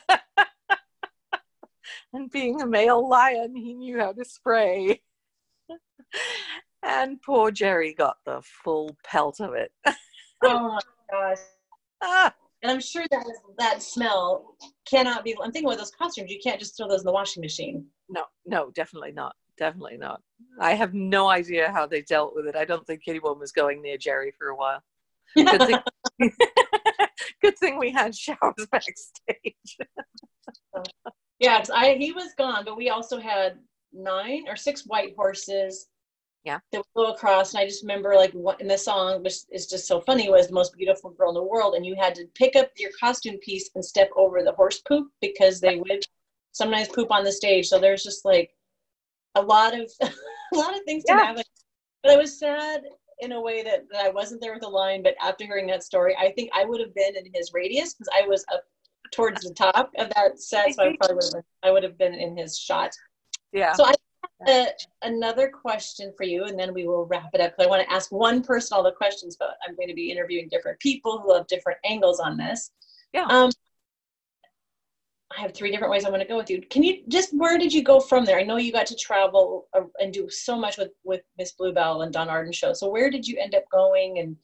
and 2.13 2.31
being 2.31 2.61
a 2.61 2.67
male 2.67 3.07
lion, 3.07 3.55
he 3.55 3.73
knew 3.73 3.99
how 3.99 4.13
to 4.13 4.23
spray. 4.23 5.01
And 6.83 7.21
poor 7.21 7.51
Jerry 7.51 7.93
got 7.93 8.17
the 8.25 8.41
full 8.63 8.95
pelt 9.03 9.39
of 9.39 9.53
it. 9.53 9.71
oh 10.43 10.69
my 10.69 10.79
gosh. 11.11 11.37
Ah. 12.01 12.33
And 12.61 12.71
I'm 12.71 12.81
sure 12.81 13.05
that 13.11 13.25
that 13.57 13.81
smell 13.81 14.55
cannot 14.89 15.23
be. 15.23 15.35
I'm 15.41 15.51
thinking 15.51 15.67
with 15.67 15.77
those 15.77 15.91
costumes, 15.91 16.29
you 16.29 16.39
can't 16.43 16.59
just 16.59 16.75
throw 16.75 16.89
those 16.89 17.01
in 17.01 17.05
the 17.05 17.13
washing 17.13 17.41
machine. 17.41 17.85
No, 18.09 18.23
no, 18.45 18.69
definitely 18.71 19.13
not. 19.13 19.35
Definitely 19.57 19.97
not. 19.97 20.21
I 20.59 20.73
have 20.73 20.93
no 20.93 21.29
idea 21.29 21.71
how 21.71 21.85
they 21.85 22.01
dealt 22.01 22.35
with 22.35 22.47
it. 22.47 22.55
I 22.55 22.65
don't 22.65 22.85
think 22.85 23.03
anyone 23.07 23.39
was 23.39 23.51
going 23.51 23.81
near 23.81 23.97
Jerry 23.97 24.33
for 24.37 24.49
a 24.49 24.55
while. 24.55 24.81
Good 25.35 25.61
thing, 25.61 25.79
good 27.41 27.57
thing 27.59 27.77
we 27.77 27.91
had 27.91 28.15
showers 28.15 28.67
backstage. 28.71 29.77
yeah, 31.39 31.63
I 31.73 31.95
he 31.99 32.11
was 32.11 32.33
gone, 32.37 32.65
but 32.65 32.77
we 32.77 32.89
also 32.89 33.19
had 33.19 33.59
nine 33.93 34.45
or 34.47 34.55
six 34.55 34.83
white 34.85 35.13
horses. 35.17 35.87
Yeah, 36.45 36.59
that 36.71 36.83
go 36.95 37.11
across, 37.11 37.53
and 37.53 37.61
I 37.61 37.65
just 37.65 37.83
remember 37.83 38.15
like 38.15 38.31
what 38.31 38.61
in 38.61 38.67
the 38.67 38.77
song, 38.77 39.23
which 39.23 39.35
is 39.51 39.67
just 39.67 39.87
so 39.87 39.99
funny, 40.01 40.29
was 40.29 40.47
the 40.47 40.53
most 40.53 40.75
beautiful 40.75 41.11
girl 41.11 41.29
in 41.29 41.35
the 41.35 41.43
world, 41.43 41.75
and 41.75 41.85
you 41.85 41.95
had 41.99 42.15
to 42.15 42.25
pick 42.33 42.55
up 42.55 42.69
your 42.77 42.91
costume 42.99 43.37
piece 43.39 43.69
and 43.75 43.83
step 43.83 44.09
over 44.15 44.41
the 44.41 44.53
horse 44.53 44.79
poop 44.79 45.07
because 45.21 45.59
they 45.59 45.77
would 45.77 46.05
sometimes 46.53 46.87
poop 46.87 47.11
on 47.11 47.23
the 47.23 47.31
stage. 47.31 47.67
So 47.67 47.79
there's 47.79 48.03
just 48.03 48.23
like 48.23 48.51
a 49.35 49.41
lot 49.41 49.77
of 49.77 49.91
a 50.01 50.57
lot 50.57 50.75
of 50.75 50.81
things 50.85 51.03
to 51.05 51.13
yeah. 51.13 51.25
happen. 51.25 51.43
But 52.03 52.13
I 52.13 52.17
was 52.17 52.39
sad 52.39 52.83
in 53.19 53.33
a 53.33 53.41
way 53.41 53.63
that, 53.63 53.85
that 53.91 54.05
I 54.05 54.09
wasn't 54.09 54.41
there 54.41 54.53
with 54.53 54.61
the 54.61 54.69
line. 54.69 55.03
But 55.03 55.15
after 55.21 55.45
hearing 55.45 55.67
that 55.67 55.83
story, 55.83 56.15
I 56.17 56.31
think 56.31 56.49
I 56.53 56.65
would 56.65 56.79
have 56.79 56.95
been 56.95 57.15
in 57.15 57.25
his 57.33 57.51
radius 57.53 57.93
because 57.93 58.09
I 58.15 58.27
was 58.27 58.45
up 58.53 58.63
towards 59.11 59.41
the 59.41 59.53
top 59.53 59.91
of 59.97 60.09
that 60.15 60.39
set. 60.39 60.73
So 60.75 60.83
I 60.83 60.95
probably 60.97 61.15
would 61.15 61.23
have 61.23 61.33
been, 61.33 61.43
I 61.63 61.71
would 61.71 61.83
have 61.83 61.97
been 61.97 62.13
in 62.13 62.37
his 62.37 62.57
shot. 62.57 62.91
Yeah. 63.51 63.73
So 63.73 63.85
I 63.85 63.93
a, 64.47 64.67
another 65.03 65.49
question 65.49 66.13
for 66.15 66.23
you, 66.23 66.45
and 66.45 66.57
then 66.57 66.73
we 66.73 66.87
will 66.87 67.05
wrap 67.05 67.29
it 67.33 67.41
up. 67.41 67.51
Because 67.51 67.65
I 67.65 67.69
want 67.69 67.87
to 67.87 67.93
ask 67.93 68.11
one 68.11 68.41
person 68.41 68.75
all 68.75 68.83
the 68.83 68.91
questions, 68.91 69.35
but 69.37 69.57
I'm 69.67 69.75
going 69.75 69.89
to 69.89 69.93
be 69.93 70.11
interviewing 70.11 70.47
different 70.49 70.79
people 70.79 71.19
who 71.19 71.33
have 71.33 71.47
different 71.47 71.79
angles 71.83 72.19
on 72.19 72.37
this. 72.37 72.71
Yeah. 73.13 73.25
Um, 73.29 73.51
I 75.37 75.41
have 75.41 75.53
three 75.53 75.69
different 75.69 75.91
ways 75.91 76.05
I 76.05 76.09
want 76.09 76.23
to 76.23 76.27
go 76.27 76.37
with 76.37 76.49
you. 76.49 76.61
Can 76.69 76.81
you 76.83 77.03
just 77.07 77.35
where 77.35 77.57
did 77.57 77.71
you 77.71 77.83
go 77.83 77.99
from 77.99 78.25
there? 78.25 78.39
I 78.39 78.43
know 78.43 78.57
you 78.57 78.71
got 78.71 78.87
to 78.87 78.95
travel 78.95 79.67
uh, 79.73 79.81
and 79.99 80.11
do 80.11 80.29
so 80.29 80.57
much 80.57 80.77
with 80.77 80.91
with 81.03 81.21
Miss 81.37 81.51
Bluebell 81.51 82.01
and 82.01 82.11
Don 82.11 82.29
Arden 82.29 82.51
show. 82.51 82.73
So 82.73 82.89
where 82.89 83.11
did 83.11 83.27
you 83.27 83.37
end 83.39 83.53
up 83.53 83.63
going 83.71 84.19
and 84.19 84.35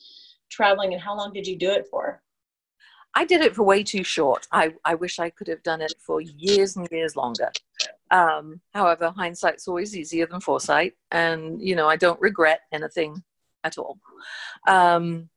traveling, 0.50 0.94
and 0.94 1.02
how 1.02 1.18
long 1.18 1.34
did 1.34 1.48
you 1.48 1.58
do 1.58 1.72
it 1.72 1.88
for? 1.90 2.22
I 3.16 3.24
did 3.24 3.42
it 3.42 3.56
for 3.56 3.64
way 3.64 3.82
too 3.82 4.04
short. 4.04 4.46
I, 4.52 4.74
I 4.84 4.96
wish 4.96 5.20
I 5.20 5.30
could 5.30 5.48
have 5.48 5.64
done 5.64 5.82
it 5.82 5.94
for 6.00 6.20
years 6.20 6.76
and 6.76 6.88
years 6.92 7.16
longer. 7.16 7.50
Um, 8.12 8.62
however, 8.74 9.14
hindsight's 9.16 9.68
always 9.68 9.96
easier 9.96 10.28
than 10.28 10.40
foresight, 10.42 10.94
and 11.12 11.62
you 11.62 11.76
know 11.76 11.88
I 11.88 11.96
don't 11.96 12.22
regret 12.22 12.62
anything 12.72 13.24
at 13.64 13.78
all. 13.78 13.98
Um, 14.68 15.30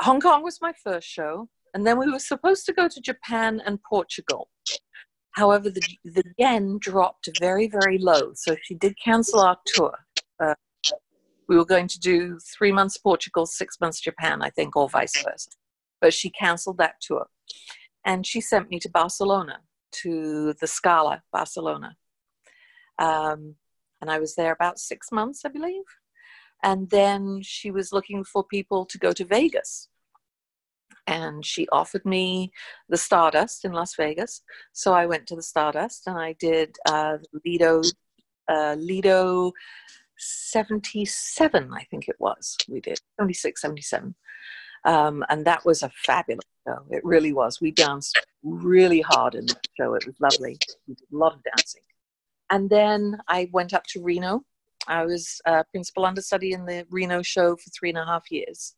Hong 0.00 0.20
Kong 0.20 0.42
was 0.42 0.60
my 0.60 0.72
first 0.84 1.08
show. 1.08 1.48
And 1.74 1.86
then 1.86 1.98
we 1.98 2.10
were 2.10 2.18
supposed 2.18 2.64
to 2.66 2.72
go 2.72 2.88
to 2.88 3.00
Japan 3.02 3.60
and 3.66 3.78
Portugal. 3.82 4.48
However, 5.32 5.68
the, 5.68 5.82
the 6.04 6.24
yen 6.38 6.78
dropped 6.80 7.28
very, 7.38 7.68
very 7.68 7.98
low. 7.98 8.32
So 8.34 8.56
she 8.62 8.74
did 8.74 8.94
cancel 9.02 9.40
our 9.40 9.58
tour. 9.66 9.92
Uh, 10.42 10.54
we 11.48 11.56
were 11.56 11.66
going 11.66 11.88
to 11.88 11.98
do 11.98 12.38
three 12.56 12.72
months 12.72 12.96
Portugal, 12.96 13.44
six 13.44 13.78
months 13.78 14.00
Japan, 14.00 14.40
I 14.40 14.48
think, 14.48 14.74
or 14.74 14.88
vice 14.88 15.22
versa. 15.22 15.50
But 16.00 16.14
she 16.14 16.30
canceled 16.30 16.78
that 16.78 16.94
tour. 17.02 17.26
And 18.06 18.26
she 18.26 18.40
sent 18.40 18.70
me 18.70 18.78
to 18.78 18.88
Barcelona, 18.88 19.58
to 19.92 20.54
the 20.60 20.66
Scala, 20.66 21.22
Barcelona. 21.32 21.96
Um, 22.98 23.56
and 24.00 24.10
I 24.10 24.18
was 24.18 24.34
there 24.34 24.52
about 24.52 24.78
six 24.78 25.10
months, 25.12 25.44
I 25.44 25.48
believe. 25.48 25.84
And 26.62 26.88
then 26.90 27.40
she 27.42 27.70
was 27.70 27.92
looking 27.92 28.24
for 28.24 28.44
people 28.44 28.86
to 28.86 28.98
go 28.98 29.12
to 29.12 29.24
Vegas 29.24 29.88
and 31.06 31.44
she 31.44 31.68
offered 31.68 32.04
me 32.04 32.52
the 32.88 32.96
Stardust 32.96 33.64
in 33.64 33.72
Las 33.72 33.94
Vegas. 33.96 34.42
So 34.72 34.92
I 34.92 35.06
went 35.06 35.26
to 35.28 35.36
the 35.36 35.42
Stardust 35.42 36.06
and 36.06 36.18
I 36.18 36.34
did 36.38 36.76
uh, 36.86 37.18
Lido, 37.44 37.82
uh, 38.48 38.76
Lido 38.78 39.52
77, 40.18 41.70
I 41.72 41.84
think 41.84 42.08
it 42.08 42.16
was. 42.18 42.56
We 42.68 42.80
did 42.80 43.00
76, 43.18 43.60
77. 43.60 44.14
Um, 44.86 45.24
and 45.28 45.44
that 45.44 45.64
was 45.64 45.82
a 45.82 45.90
fabulous 46.04 46.44
show. 46.66 46.78
It 46.90 47.04
really 47.04 47.32
was. 47.32 47.60
We 47.60 47.72
danced 47.72 48.18
really 48.44 49.00
hard 49.00 49.34
in 49.34 49.46
that 49.46 49.66
show. 49.76 49.94
It 49.94 50.06
was 50.06 50.14
lovely. 50.20 50.58
We 50.86 50.94
did 50.94 51.06
a 51.12 51.16
lot 51.16 51.34
of 51.34 51.40
dancing. 51.42 51.82
And 52.50 52.70
then 52.70 53.18
I 53.28 53.50
went 53.52 53.74
up 53.74 53.84
to 53.88 54.02
Reno. 54.02 54.44
I 54.86 55.04
was 55.04 55.40
uh, 55.44 55.64
principal 55.72 56.06
understudy 56.06 56.52
in 56.52 56.64
the 56.64 56.86
Reno 56.88 57.20
show 57.22 57.56
for 57.56 57.70
three 57.70 57.88
and 57.88 57.98
a 57.98 58.06
half 58.06 58.30
years. 58.30 58.76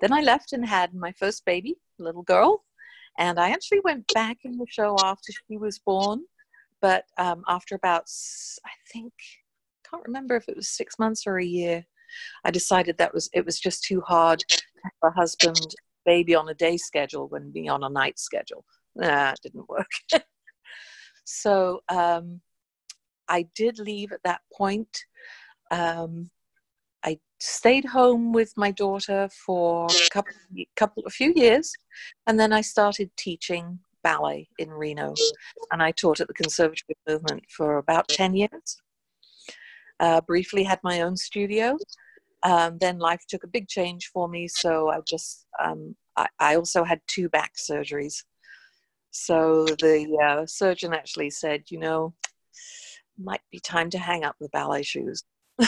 Then 0.00 0.12
I 0.12 0.20
left 0.20 0.52
and 0.52 0.66
had 0.66 0.92
my 0.92 1.12
first 1.12 1.44
baby, 1.44 1.76
little 1.98 2.24
girl. 2.24 2.64
And 3.16 3.38
I 3.38 3.50
actually 3.50 3.80
went 3.80 4.12
back 4.12 4.38
in 4.44 4.58
the 4.58 4.66
show 4.68 4.96
after 5.02 5.32
she 5.32 5.56
was 5.56 5.78
born. 5.78 6.24
But 6.82 7.04
um, 7.18 7.44
after 7.48 7.76
about, 7.76 8.10
I 8.64 8.70
think, 8.92 9.12
can't 9.88 10.02
remember 10.04 10.34
if 10.34 10.48
it 10.48 10.56
was 10.56 10.68
six 10.68 10.98
months 10.98 11.22
or 11.24 11.38
a 11.38 11.44
year, 11.44 11.86
I 12.44 12.50
decided 12.50 12.98
that 12.98 13.14
was 13.14 13.28
it 13.32 13.44
was 13.44 13.58
just 13.58 13.84
too 13.84 14.00
hard 14.00 14.42
a 15.02 15.10
husband 15.10 15.74
baby 16.04 16.34
on 16.34 16.48
a 16.48 16.54
day 16.54 16.76
schedule 16.76 17.28
when 17.28 17.50
be 17.50 17.68
on 17.68 17.84
a 17.84 17.88
night 17.88 18.18
schedule. 18.18 18.64
Nah, 18.94 19.32
it 19.32 19.40
didn't 19.42 19.68
work. 19.68 19.90
so 21.24 21.80
um, 21.88 22.40
I 23.28 23.46
did 23.54 23.78
leave 23.78 24.12
at 24.12 24.22
that 24.24 24.40
point. 24.52 25.04
Um, 25.70 26.30
I 27.04 27.18
stayed 27.38 27.84
home 27.84 28.32
with 28.32 28.52
my 28.56 28.70
daughter 28.70 29.28
for 29.46 29.86
a 29.86 30.10
couple, 30.10 30.32
couple, 30.76 31.02
a 31.06 31.10
few 31.10 31.32
years, 31.36 31.72
and 32.26 32.38
then 32.38 32.52
I 32.52 32.60
started 32.62 33.10
teaching 33.16 33.80
ballet 34.02 34.48
in 34.58 34.70
Reno, 34.70 35.14
and 35.72 35.82
I 35.82 35.90
taught 35.90 36.20
at 36.20 36.28
the 36.28 36.34
Conservative 36.34 36.96
Movement 37.08 37.42
for 37.50 37.78
about 37.78 38.08
ten 38.08 38.34
years. 38.34 38.80
Uh, 39.98 40.20
briefly 40.20 40.62
had 40.62 40.78
my 40.82 41.00
own 41.00 41.16
studio. 41.16 41.76
Um, 42.42 42.78
then 42.78 42.98
life 42.98 43.22
took 43.28 43.44
a 43.44 43.48
big 43.48 43.68
change 43.68 44.10
for 44.12 44.28
me, 44.28 44.46
so 44.46 44.90
I 44.90 44.98
just 45.08 45.46
um, 45.62 45.96
I, 46.16 46.26
I, 46.38 46.56
also 46.56 46.84
had 46.84 47.00
two 47.06 47.28
back 47.28 47.52
surgeries. 47.56 48.22
So 49.10 49.64
the 49.64 50.18
uh, 50.22 50.46
surgeon 50.46 50.92
actually 50.92 51.30
said, 51.30 51.64
you 51.70 51.78
know, 51.78 52.14
might 53.18 53.40
be 53.50 53.58
time 53.58 53.90
to 53.90 53.98
hang 53.98 54.24
up 54.24 54.36
the 54.38 54.50
ballet 54.50 54.82
shoes. 54.82 55.24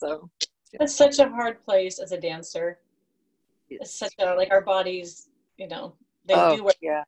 So 0.00 0.30
it's 0.72 0.94
such 0.94 1.18
a 1.18 1.28
hard 1.28 1.62
place 1.62 1.98
as 1.98 2.12
a 2.12 2.20
dancer. 2.20 2.78
It's 3.68 3.94
such 3.94 4.14
a 4.18 4.34
like 4.34 4.50
our 4.50 4.62
bodies, 4.62 5.28
you 5.58 5.68
know, 5.68 5.94
they 6.26 6.34
oh, 6.34 6.56
do 6.56 6.64
what 6.64 6.76
yeah. 6.80 7.04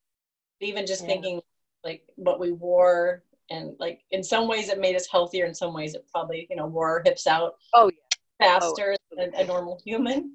Even 0.60 0.86
just 0.86 1.02
yeah. 1.02 1.08
thinking 1.08 1.40
like 1.82 2.02
what 2.16 2.38
we 2.38 2.52
wore 2.52 3.24
and 3.50 3.74
like 3.80 4.02
in 4.10 4.22
some 4.22 4.46
ways 4.46 4.68
it 4.68 4.78
made 4.78 4.94
us 4.94 5.08
healthier. 5.10 5.46
In 5.46 5.54
some 5.54 5.72
ways 5.72 5.94
it 5.94 6.06
probably 6.12 6.46
you 6.50 6.56
know 6.56 6.66
wore 6.66 6.90
our 6.90 7.02
hips 7.04 7.26
out. 7.26 7.54
Oh 7.74 7.90
yeah. 7.90 8.01
Faster 8.42 8.96
oh, 9.12 9.16
than 9.16 9.34
a 9.34 9.44
normal 9.44 9.80
human. 9.84 10.32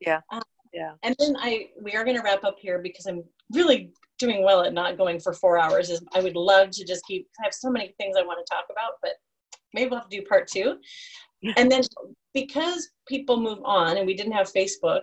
Yeah. 0.00 0.20
Um, 0.32 0.42
yeah. 0.72 0.92
And 1.02 1.14
then 1.18 1.36
I 1.38 1.68
we 1.82 1.94
are 1.94 2.04
going 2.04 2.16
to 2.16 2.22
wrap 2.22 2.44
up 2.44 2.56
here 2.58 2.78
because 2.78 3.06
I'm 3.06 3.24
really 3.52 3.92
doing 4.18 4.44
well 4.44 4.62
at 4.62 4.72
not 4.72 4.98
going 4.98 5.18
for 5.20 5.32
four 5.32 5.58
hours. 5.58 5.90
Is 5.90 6.02
I 6.14 6.20
would 6.20 6.36
love 6.36 6.70
to 6.70 6.84
just 6.84 7.04
keep. 7.06 7.26
I 7.40 7.44
have 7.44 7.54
so 7.54 7.70
many 7.70 7.94
things 7.98 8.16
I 8.16 8.22
want 8.22 8.44
to 8.44 8.54
talk 8.54 8.66
about, 8.70 8.92
but 9.02 9.12
maybe 9.74 9.90
we'll 9.90 10.00
have 10.00 10.08
to 10.08 10.16
do 10.20 10.26
part 10.26 10.48
two 10.48 10.78
and 11.56 11.70
then 11.70 11.82
because 12.34 12.90
people 13.06 13.40
move 13.40 13.60
on 13.64 13.96
and 13.96 14.06
we 14.06 14.14
didn't 14.14 14.32
have 14.32 14.52
Facebook, 14.52 15.02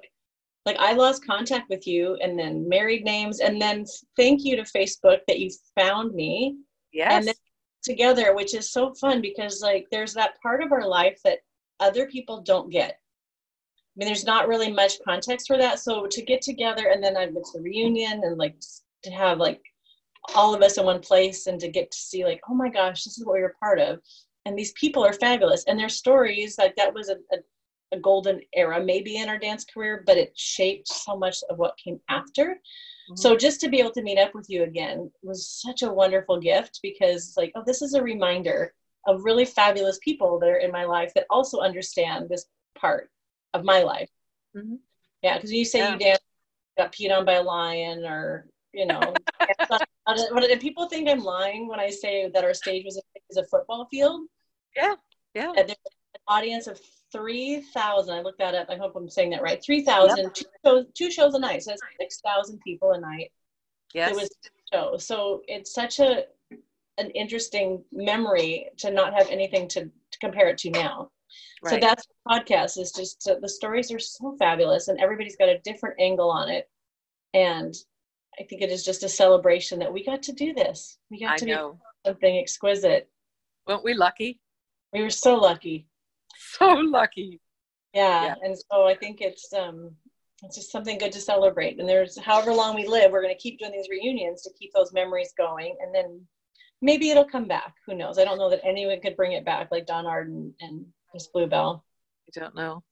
like 0.65 0.77
I 0.79 0.93
lost 0.93 1.25
contact 1.25 1.69
with 1.69 1.87
you 1.87 2.17
and 2.21 2.37
then 2.37 2.67
married 2.67 3.03
names 3.03 3.39
and 3.39 3.61
then 3.61 3.85
thank 4.17 4.43
you 4.43 4.55
to 4.55 4.63
Facebook 4.63 5.19
that 5.27 5.39
you 5.39 5.49
found 5.79 6.13
me. 6.13 6.57
Yes. 6.91 7.11
And 7.11 7.27
then 7.27 7.35
together, 7.83 8.35
which 8.35 8.55
is 8.55 8.71
so 8.71 8.93
fun 8.95 9.21
because 9.21 9.61
like 9.61 9.87
there's 9.91 10.13
that 10.13 10.41
part 10.41 10.63
of 10.63 10.71
our 10.71 10.87
life 10.87 11.19
that 11.23 11.39
other 11.79 12.07
people 12.07 12.41
don't 12.41 12.69
get. 12.69 12.91
I 12.91 13.93
mean, 13.95 14.07
there's 14.07 14.25
not 14.25 14.47
really 14.47 14.71
much 14.71 14.99
context 15.05 15.47
for 15.47 15.57
that. 15.57 15.79
So 15.79 16.05
to 16.05 16.21
get 16.21 16.41
together 16.41 16.87
and 16.87 17.03
then 17.03 17.15
I 17.15 17.25
went 17.27 17.45
to 17.45 17.57
the 17.57 17.63
reunion 17.63 18.21
and 18.23 18.37
like 18.37 18.55
to 19.03 19.11
have 19.11 19.37
like 19.37 19.61
all 20.33 20.53
of 20.53 20.61
us 20.61 20.77
in 20.77 20.85
one 20.85 20.99
place 20.99 21.47
and 21.47 21.59
to 21.59 21.69
get 21.69 21.91
to 21.91 21.97
see 21.97 22.25
like, 22.25 22.41
oh 22.49 22.53
my 22.55 22.69
gosh, 22.69 23.03
this 23.03 23.17
is 23.17 23.25
what 23.25 23.35
we 23.35 23.41
were 23.41 23.55
part 23.61 23.79
of 23.79 23.99
and 24.45 24.57
these 24.57 24.71
people 24.73 25.03
are 25.03 25.13
fabulous 25.13 25.63
and 25.67 25.77
their 25.77 25.89
stories 25.89 26.57
like 26.57 26.75
that 26.75 26.93
was 26.93 27.09
a, 27.09 27.15
a, 27.33 27.37
a, 27.91 27.99
golden 27.99 28.39
era 28.53 28.83
maybe 28.83 29.17
in 29.17 29.29
our 29.29 29.39
dance 29.39 29.65
career 29.65 30.03
but 30.05 30.17
it 30.17 30.31
shaped 30.35 30.87
so 30.87 31.17
much 31.17 31.37
of 31.49 31.57
what 31.57 31.77
came 31.77 31.99
after 32.09 32.45
mm-hmm. 32.45 33.15
so 33.15 33.35
just 33.35 33.59
to 33.59 33.69
be 33.69 33.79
able 33.79 33.91
to 33.91 34.03
meet 34.03 34.17
up 34.19 34.33
with 34.33 34.49
you 34.49 34.63
again 34.63 35.11
was 35.23 35.49
such 35.49 35.81
a 35.81 35.91
wonderful 35.91 36.39
gift 36.39 36.79
because 36.81 37.33
like 37.35 37.51
oh 37.55 37.63
this 37.65 37.81
is 37.81 37.93
a 37.93 38.01
reminder 38.01 38.73
of 39.05 39.23
really 39.23 39.45
fabulous 39.45 39.99
people 40.03 40.39
that 40.39 40.49
are 40.49 40.57
in 40.57 40.71
my 40.71 40.85
life 40.85 41.13
that 41.13 41.25
also 41.29 41.59
understand 41.59 42.27
this 42.29 42.45
part 42.75 43.09
of 43.53 43.63
my 43.63 43.81
life 43.81 44.09
mm-hmm. 44.55 44.75
yeah 45.21 45.35
because 45.35 45.51
you 45.51 45.65
say 45.65 45.79
yeah. 45.79 45.97
you 45.99 46.15
got 46.77 46.91
peed 46.91 47.15
on 47.15 47.25
by 47.25 47.33
a 47.33 47.43
lion 47.43 48.03
or 48.05 48.47
you 48.73 48.85
know 48.85 48.99
and 50.07 50.61
people 50.61 50.87
think 50.87 51.09
i'm 51.09 51.23
lying 51.23 51.67
when 51.67 51.79
i 51.79 51.89
say 51.89 52.29
that 52.33 52.43
our 52.43 52.53
stage 52.53 52.83
was 52.83 52.97
a, 52.97 53.01
is 53.29 53.37
a 53.37 53.45
football 53.45 53.87
field 53.89 54.27
yeah 54.75 54.95
yeah 55.33 55.49
and 55.57 55.69
there's 55.69 55.77
an 56.13 56.21
audience 56.27 56.67
of 56.67 56.79
3000 57.11 58.13
i 58.13 58.21
looked 58.21 58.39
that 58.39 58.55
up 58.55 58.67
i 58.69 58.75
hope 58.75 58.95
i'm 58.95 59.09
saying 59.09 59.29
that 59.29 59.41
right 59.41 59.63
3000 59.63 60.17
yep. 60.17 60.33
two, 60.33 60.45
shows, 60.65 60.85
two 60.93 61.11
shows 61.11 61.33
a 61.33 61.39
night 61.39 61.63
so 61.63 61.71
that's 61.71 61.81
6000 61.99 62.59
people 62.59 62.91
a 62.91 62.99
night 62.99 63.31
yes 63.93 64.11
it 64.11 64.15
was 64.15 64.29
show 64.73 64.97
so 64.97 65.41
it's 65.47 65.73
such 65.73 65.99
a 65.99 66.23
an 66.97 67.09
interesting 67.11 67.83
memory 67.91 68.67
to 68.77 68.91
not 68.91 69.13
have 69.13 69.29
anything 69.29 69.67
to, 69.67 69.81
to 69.85 70.19
compare 70.19 70.47
it 70.47 70.57
to 70.57 70.69
now 70.69 71.09
right. 71.63 71.73
so 71.73 71.79
that's 71.79 72.07
podcast 72.27 72.77
is 72.79 72.91
just 72.91 73.27
uh, 73.29 73.35
the 73.41 73.49
stories 73.49 73.91
are 73.91 73.99
so 73.99 74.35
fabulous 74.39 74.87
and 74.87 74.99
everybody's 74.99 75.35
got 75.35 75.49
a 75.49 75.59
different 75.59 75.95
angle 75.99 76.29
on 76.29 76.49
it 76.49 76.69
and 77.33 77.75
I 78.39 78.43
think 78.43 78.61
it 78.61 78.71
is 78.71 78.83
just 78.83 79.03
a 79.03 79.09
celebration 79.09 79.79
that 79.79 79.91
we 79.91 80.03
got 80.03 80.23
to 80.23 80.33
do 80.33 80.53
this. 80.53 80.97
We 81.09 81.19
got 81.19 81.33
I 81.33 81.37
to 81.37 81.45
know. 81.45 81.71
do 81.71 82.09
something 82.09 82.37
exquisite. 82.37 83.09
Weren't 83.67 83.83
we 83.83 83.93
lucky? 83.93 84.39
We 84.93 85.01
were 85.01 85.09
so 85.09 85.35
lucky. 85.35 85.87
So 86.37 86.67
lucky. 86.67 87.39
Yeah. 87.93 88.25
yeah. 88.25 88.35
And 88.43 88.57
so 88.57 88.85
I 88.85 88.95
think 88.95 89.21
it's 89.21 89.53
um 89.53 89.91
it's 90.43 90.57
just 90.57 90.71
something 90.71 90.97
good 90.97 91.13
to 91.13 91.21
celebrate. 91.21 91.79
And 91.79 91.87
there's 91.87 92.19
however 92.19 92.53
long 92.53 92.75
we 92.75 92.85
live, 92.85 93.11
we're 93.11 93.21
gonna 93.21 93.35
keep 93.35 93.57
doing 93.57 93.71
these 93.71 93.87
reunions 93.89 94.41
to 94.41 94.51
keep 94.59 94.71
those 94.73 94.91
memories 94.91 95.33
going. 95.37 95.77
And 95.81 95.95
then 95.95 96.27
maybe 96.81 97.09
it'll 97.09 97.25
come 97.25 97.47
back. 97.47 97.73
Who 97.85 97.95
knows? 97.95 98.17
I 98.17 98.25
don't 98.25 98.37
know 98.37 98.49
that 98.49 98.65
anyone 98.65 98.99
could 99.01 99.15
bring 99.15 99.33
it 99.33 99.45
back 99.45 99.69
like 99.71 99.85
Don 99.85 100.05
Arden 100.05 100.53
and 100.61 100.85
Miss 101.13 101.27
Bluebell. 101.27 101.83
I 102.27 102.39
don't 102.39 102.55
know. 102.55 102.83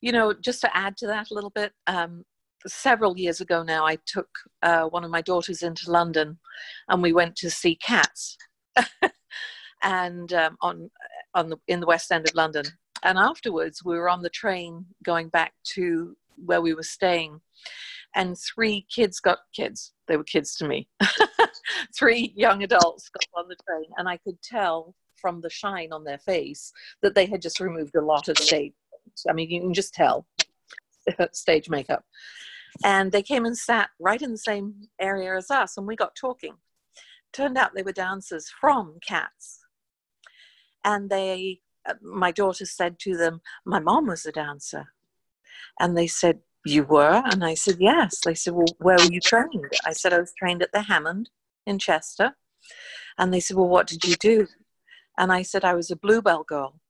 You 0.00 0.12
know, 0.12 0.34
just 0.34 0.60
to 0.60 0.76
add 0.76 0.96
to 0.98 1.06
that 1.06 1.30
a 1.30 1.34
little 1.34 1.50
bit, 1.50 1.72
um, 1.86 2.24
several 2.66 3.16
years 3.18 3.40
ago 3.40 3.62
now, 3.62 3.86
I 3.86 3.98
took 4.06 4.28
uh, 4.62 4.84
one 4.84 5.04
of 5.04 5.10
my 5.10 5.20
daughters 5.20 5.62
into 5.62 5.90
London, 5.90 6.38
and 6.88 7.02
we 7.02 7.12
went 7.12 7.36
to 7.36 7.50
see 7.50 7.76
Cats, 7.76 8.36
and 9.82 10.32
um, 10.32 10.56
on 10.60 10.90
on 11.34 11.50
the 11.50 11.56
in 11.68 11.80
the 11.80 11.86
West 11.86 12.12
End 12.12 12.28
of 12.28 12.34
London. 12.34 12.64
And 13.02 13.18
afterwards, 13.18 13.84
we 13.84 13.96
were 13.98 14.08
on 14.08 14.22
the 14.22 14.30
train 14.30 14.86
going 15.04 15.28
back 15.28 15.52
to 15.74 16.16
where 16.36 16.62
we 16.62 16.74
were 16.74 16.82
staying, 16.82 17.40
and 18.14 18.36
three 18.38 18.86
kids 18.94 19.20
got 19.20 19.38
kids. 19.54 19.92
They 20.08 20.16
were 20.16 20.24
kids 20.24 20.56
to 20.56 20.68
me. 20.68 20.88
three 21.98 22.32
young 22.36 22.62
adults 22.62 23.08
got 23.08 23.40
on 23.40 23.48
the 23.48 23.56
train, 23.66 23.86
and 23.96 24.08
I 24.08 24.18
could 24.18 24.40
tell 24.42 24.94
from 25.16 25.40
the 25.40 25.50
shine 25.50 25.92
on 25.92 26.04
their 26.04 26.18
face 26.18 26.72
that 27.02 27.14
they 27.14 27.26
had 27.26 27.42
just 27.42 27.60
removed 27.60 27.94
a 27.94 28.04
lot 28.04 28.28
of 28.28 28.38
stage. 28.38 28.72
I 29.28 29.32
mean, 29.32 29.50
you 29.50 29.60
can 29.60 29.74
just 29.74 29.94
tell 29.94 30.26
stage 31.32 31.68
makeup. 31.68 32.04
And 32.84 33.12
they 33.12 33.22
came 33.22 33.44
and 33.44 33.56
sat 33.56 33.90
right 34.00 34.20
in 34.20 34.32
the 34.32 34.38
same 34.38 34.88
area 35.00 35.36
as 35.36 35.50
us, 35.50 35.76
and 35.76 35.86
we 35.86 35.96
got 35.96 36.16
talking. 36.16 36.54
Turned 37.32 37.56
out 37.56 37.74
they 37.74 37.82
were 37.82 37.92
dancers 37.92 38.50
from 38.60 38.98
Cats. 39.06 39.60
And 40.84 41.08
they, 41.08 41.60
uh, 41.88 41.94
my 42.02 42.30
daughter 42.30 42.66
said 42.66 42.98
to 43.00 43.16
them, 43.16 43.40
My 43.64 43.80
mom 43.80 44.06
was 44.06 44.26
a 44.26 44.32
dancer. 44.32 44.86
And 45.80 45.96
they 45.96 46.06
said, 46.06 46.40
You 46.64 46.84
were? 46.84 47.22
And 47.26 47.44
I 47.44 47.54
said, 47.54 47.76
Yes. 47.78 48.20
They 48.24 48.34
said, 48.34 48.54
Well, 48.54 48.66
where 48.78 48.96
were 48.96 49.12
you 49.12 49.20
trained? 49.20 49.72
I 49.84 49.92
said, 49.92 50.12
I 50.12 50.20
was 50.20 50.32
trained 50.38 50.62
at 50.62 50.72
the 50.72 50.82
Hammond 50.82 51.30
in 51.66 51.78
Chester. 51.78 52.34
And 53.18 53.32
they 53.32 53.40
said, 53.40 53.56
Well, 53.56 53.68
what 53.68 53.86
did 53.86 54.04
you 54.04 54.16
do? 54.16 54.46
And 55.18 55.32
I 55.32 55.42
said, 55.42 55.64
I 55.64 55.74
was 55.74 55.90
a 55.90 55.96
Bluebell 55.96 56.44
girl. 56.44 56.80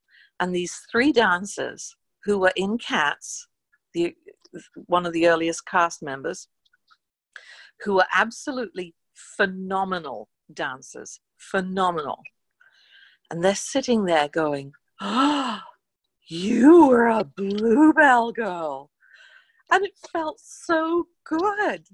And 0.41 0.55
these 0.55 0.81
three 0.91 1.13
dancers 1.13 1.97
who 2.25 2.39
were 2.39 2.53
in 2.57 2.79
Cats, 2.79 3.49
the 3.93 4.15
one 4.87 5.05
of 5.05 5.13
the 5.13 5.29
earliest 5.29 5.67
cast 5.67 6.03
members, 6.03 6.49
who 7.85 7.95
were 7.95 8.07
absolutely 8.15 8.95
phenomenal 9.15 10.29
dancers, 10.53 11.21
phenomenal. 11.37 12.21
And 13.31 13.43
they're 13.43 13.55
sitting 13.55 14.05
there 14.05 14.29
going, 14.29 14.73
Oh, 15.01 15.61
you 16.27 16.87
were 16.87 17.09
a 17.09 17.25
Bluebell 17.25 18.33
girl. 18.33 18.91
And 19.71 19.85
it 19.85 19.93
felt 20.13 20.39
so 20.41 21.07
good. 21.25 21.85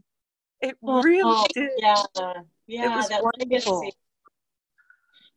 It 0.61 0.77
really 0.83 1.23
oh, 1.25 1.47
did. 1.55 1.71
Yeah, 1.79 1.95
yeah, 2.67 2.93
it 2.93 2.97
was 2.97 3.09
that 3.09 3.23
wonderful. 3.23 3.91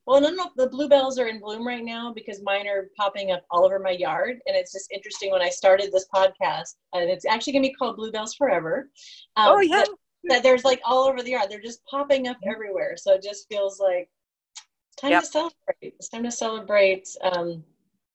Well, 0.05 0.19
none 0.19 0.37
of 0.39 0.47
the 0.57 0.67
bluebells 0.67 1.17
are 1.17 1.27
in 1.27 1.39
bloom 1.39 1.65
right 1.65 1.83
now 1.83 2.11
because 2.13 2.41
mine 2.43 2.67
are 2.67 2.89
popping 2.97 3.31
up 3.31 3.45
all 3.49 3.63
over 3.63 3.79
my 3.79 3.91
yard. 3.91 4.39
And 4.45 4.55
it's 4.55 4.73
just 4.73 4.91
interesting 4.91 5.31
when 5.31 5.41
I 5.41 5.49
started 5.49 5.91
this 5.91 6.07
podcast, 6.13 6.75
and 6.91 7.09
it's 7.09 7.25
actually 7.25 7.53
going 7.53 7.63
to 7.63 7.69
be 7.69 7.75
called 7.75 7.95
Bluebells 7.95 8.33
Forever. 8.35 8.89
Um, 9.37 9.53
oh, 9.53 9.59
yeah. 9.61 9.77
That, 9.77 9.89
that, 10.25 10.43
there's 10.43 10.65
like 10.65 10.81
all 10.83 11.07
over 11.07 11.23
the 11.23 11.31
yard. 11.31 11.49
They're 11.49 11.61
just 11.61 11.85
popping 11.85 12.27
up 12.27 12.37
everywhere. 12.45 12.95
So 12.97 13.13
it 13.13 13.23
just 13.23 13.47
feels 13.47 13.79
like 13.79 14.09
it's 14.57 15.01
time 15.01 15.11
yep. 15.11 15.21
to 15.23 15.27
celebrate. 15.27 15.53
It's 15.81 16.09
time 16.09 16.23
to 16.23 16.31
celebrate 16.31 17.07
um, 17.21 17.63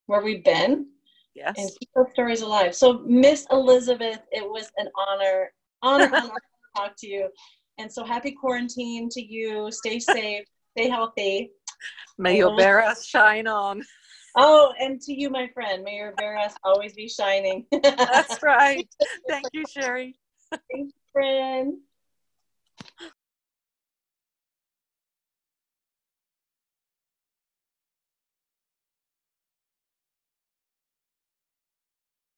where 0.07 0.23
we've 0.23 0.45
been. 0.45 0.89
Yes. 1.39 1.55
And 1.57 1.71
keep 1.79 1.89
those 1.95 2.11
stories 2.13 2.43
alive. 2.43 2.75
So, 2.75 3.05
Miss 3.07 3.47
Elizabeth, 3.53 4.19
it 4.33 4.43
was 4.43 4.73
an 4.77 4.89
honor, 4.97 5.53
honor, 5.83 6.11
honor 6.13 6.35
to 6.35 6.77
talk 6.77 6.95
to 6.99 7.07
you. 7.07 7.29
And 7.79 7.91
so, 7.91 8.05
happy 8.05 8.33
quarantine 8.33 9.09
to 9.11 9.23
you. 9.25 9.71
Stay 9.71 10.01
safe, 10.01 10.45
stay 10.77 10.89
healthy. 10.89 11.53
May 12.19 12.39
your 12.39 12.57
Beras 12.57 13.07
shine 13.07 13.47
on. 13.47 13.85
Oh, 14.37 14.73
and 14.81 15.01
to 15.03 15.13
you, 15.13 15.31
my 15.31 15.49
friend, 15.55 15.85
may 15.85 15.95
your 15.97 16.13
Beras 16.13 16.55
always 16.65 16.95
be 16.95 17.09
shining. 17.09 17.67
That's 17.83 18.43
right. 18.43 18.89
Thank 19.29 19.47
you, 19.53 19.65
Sherry. 19.65 20.19
Thanks, 20.51 20.93
friend. 21.13 21.75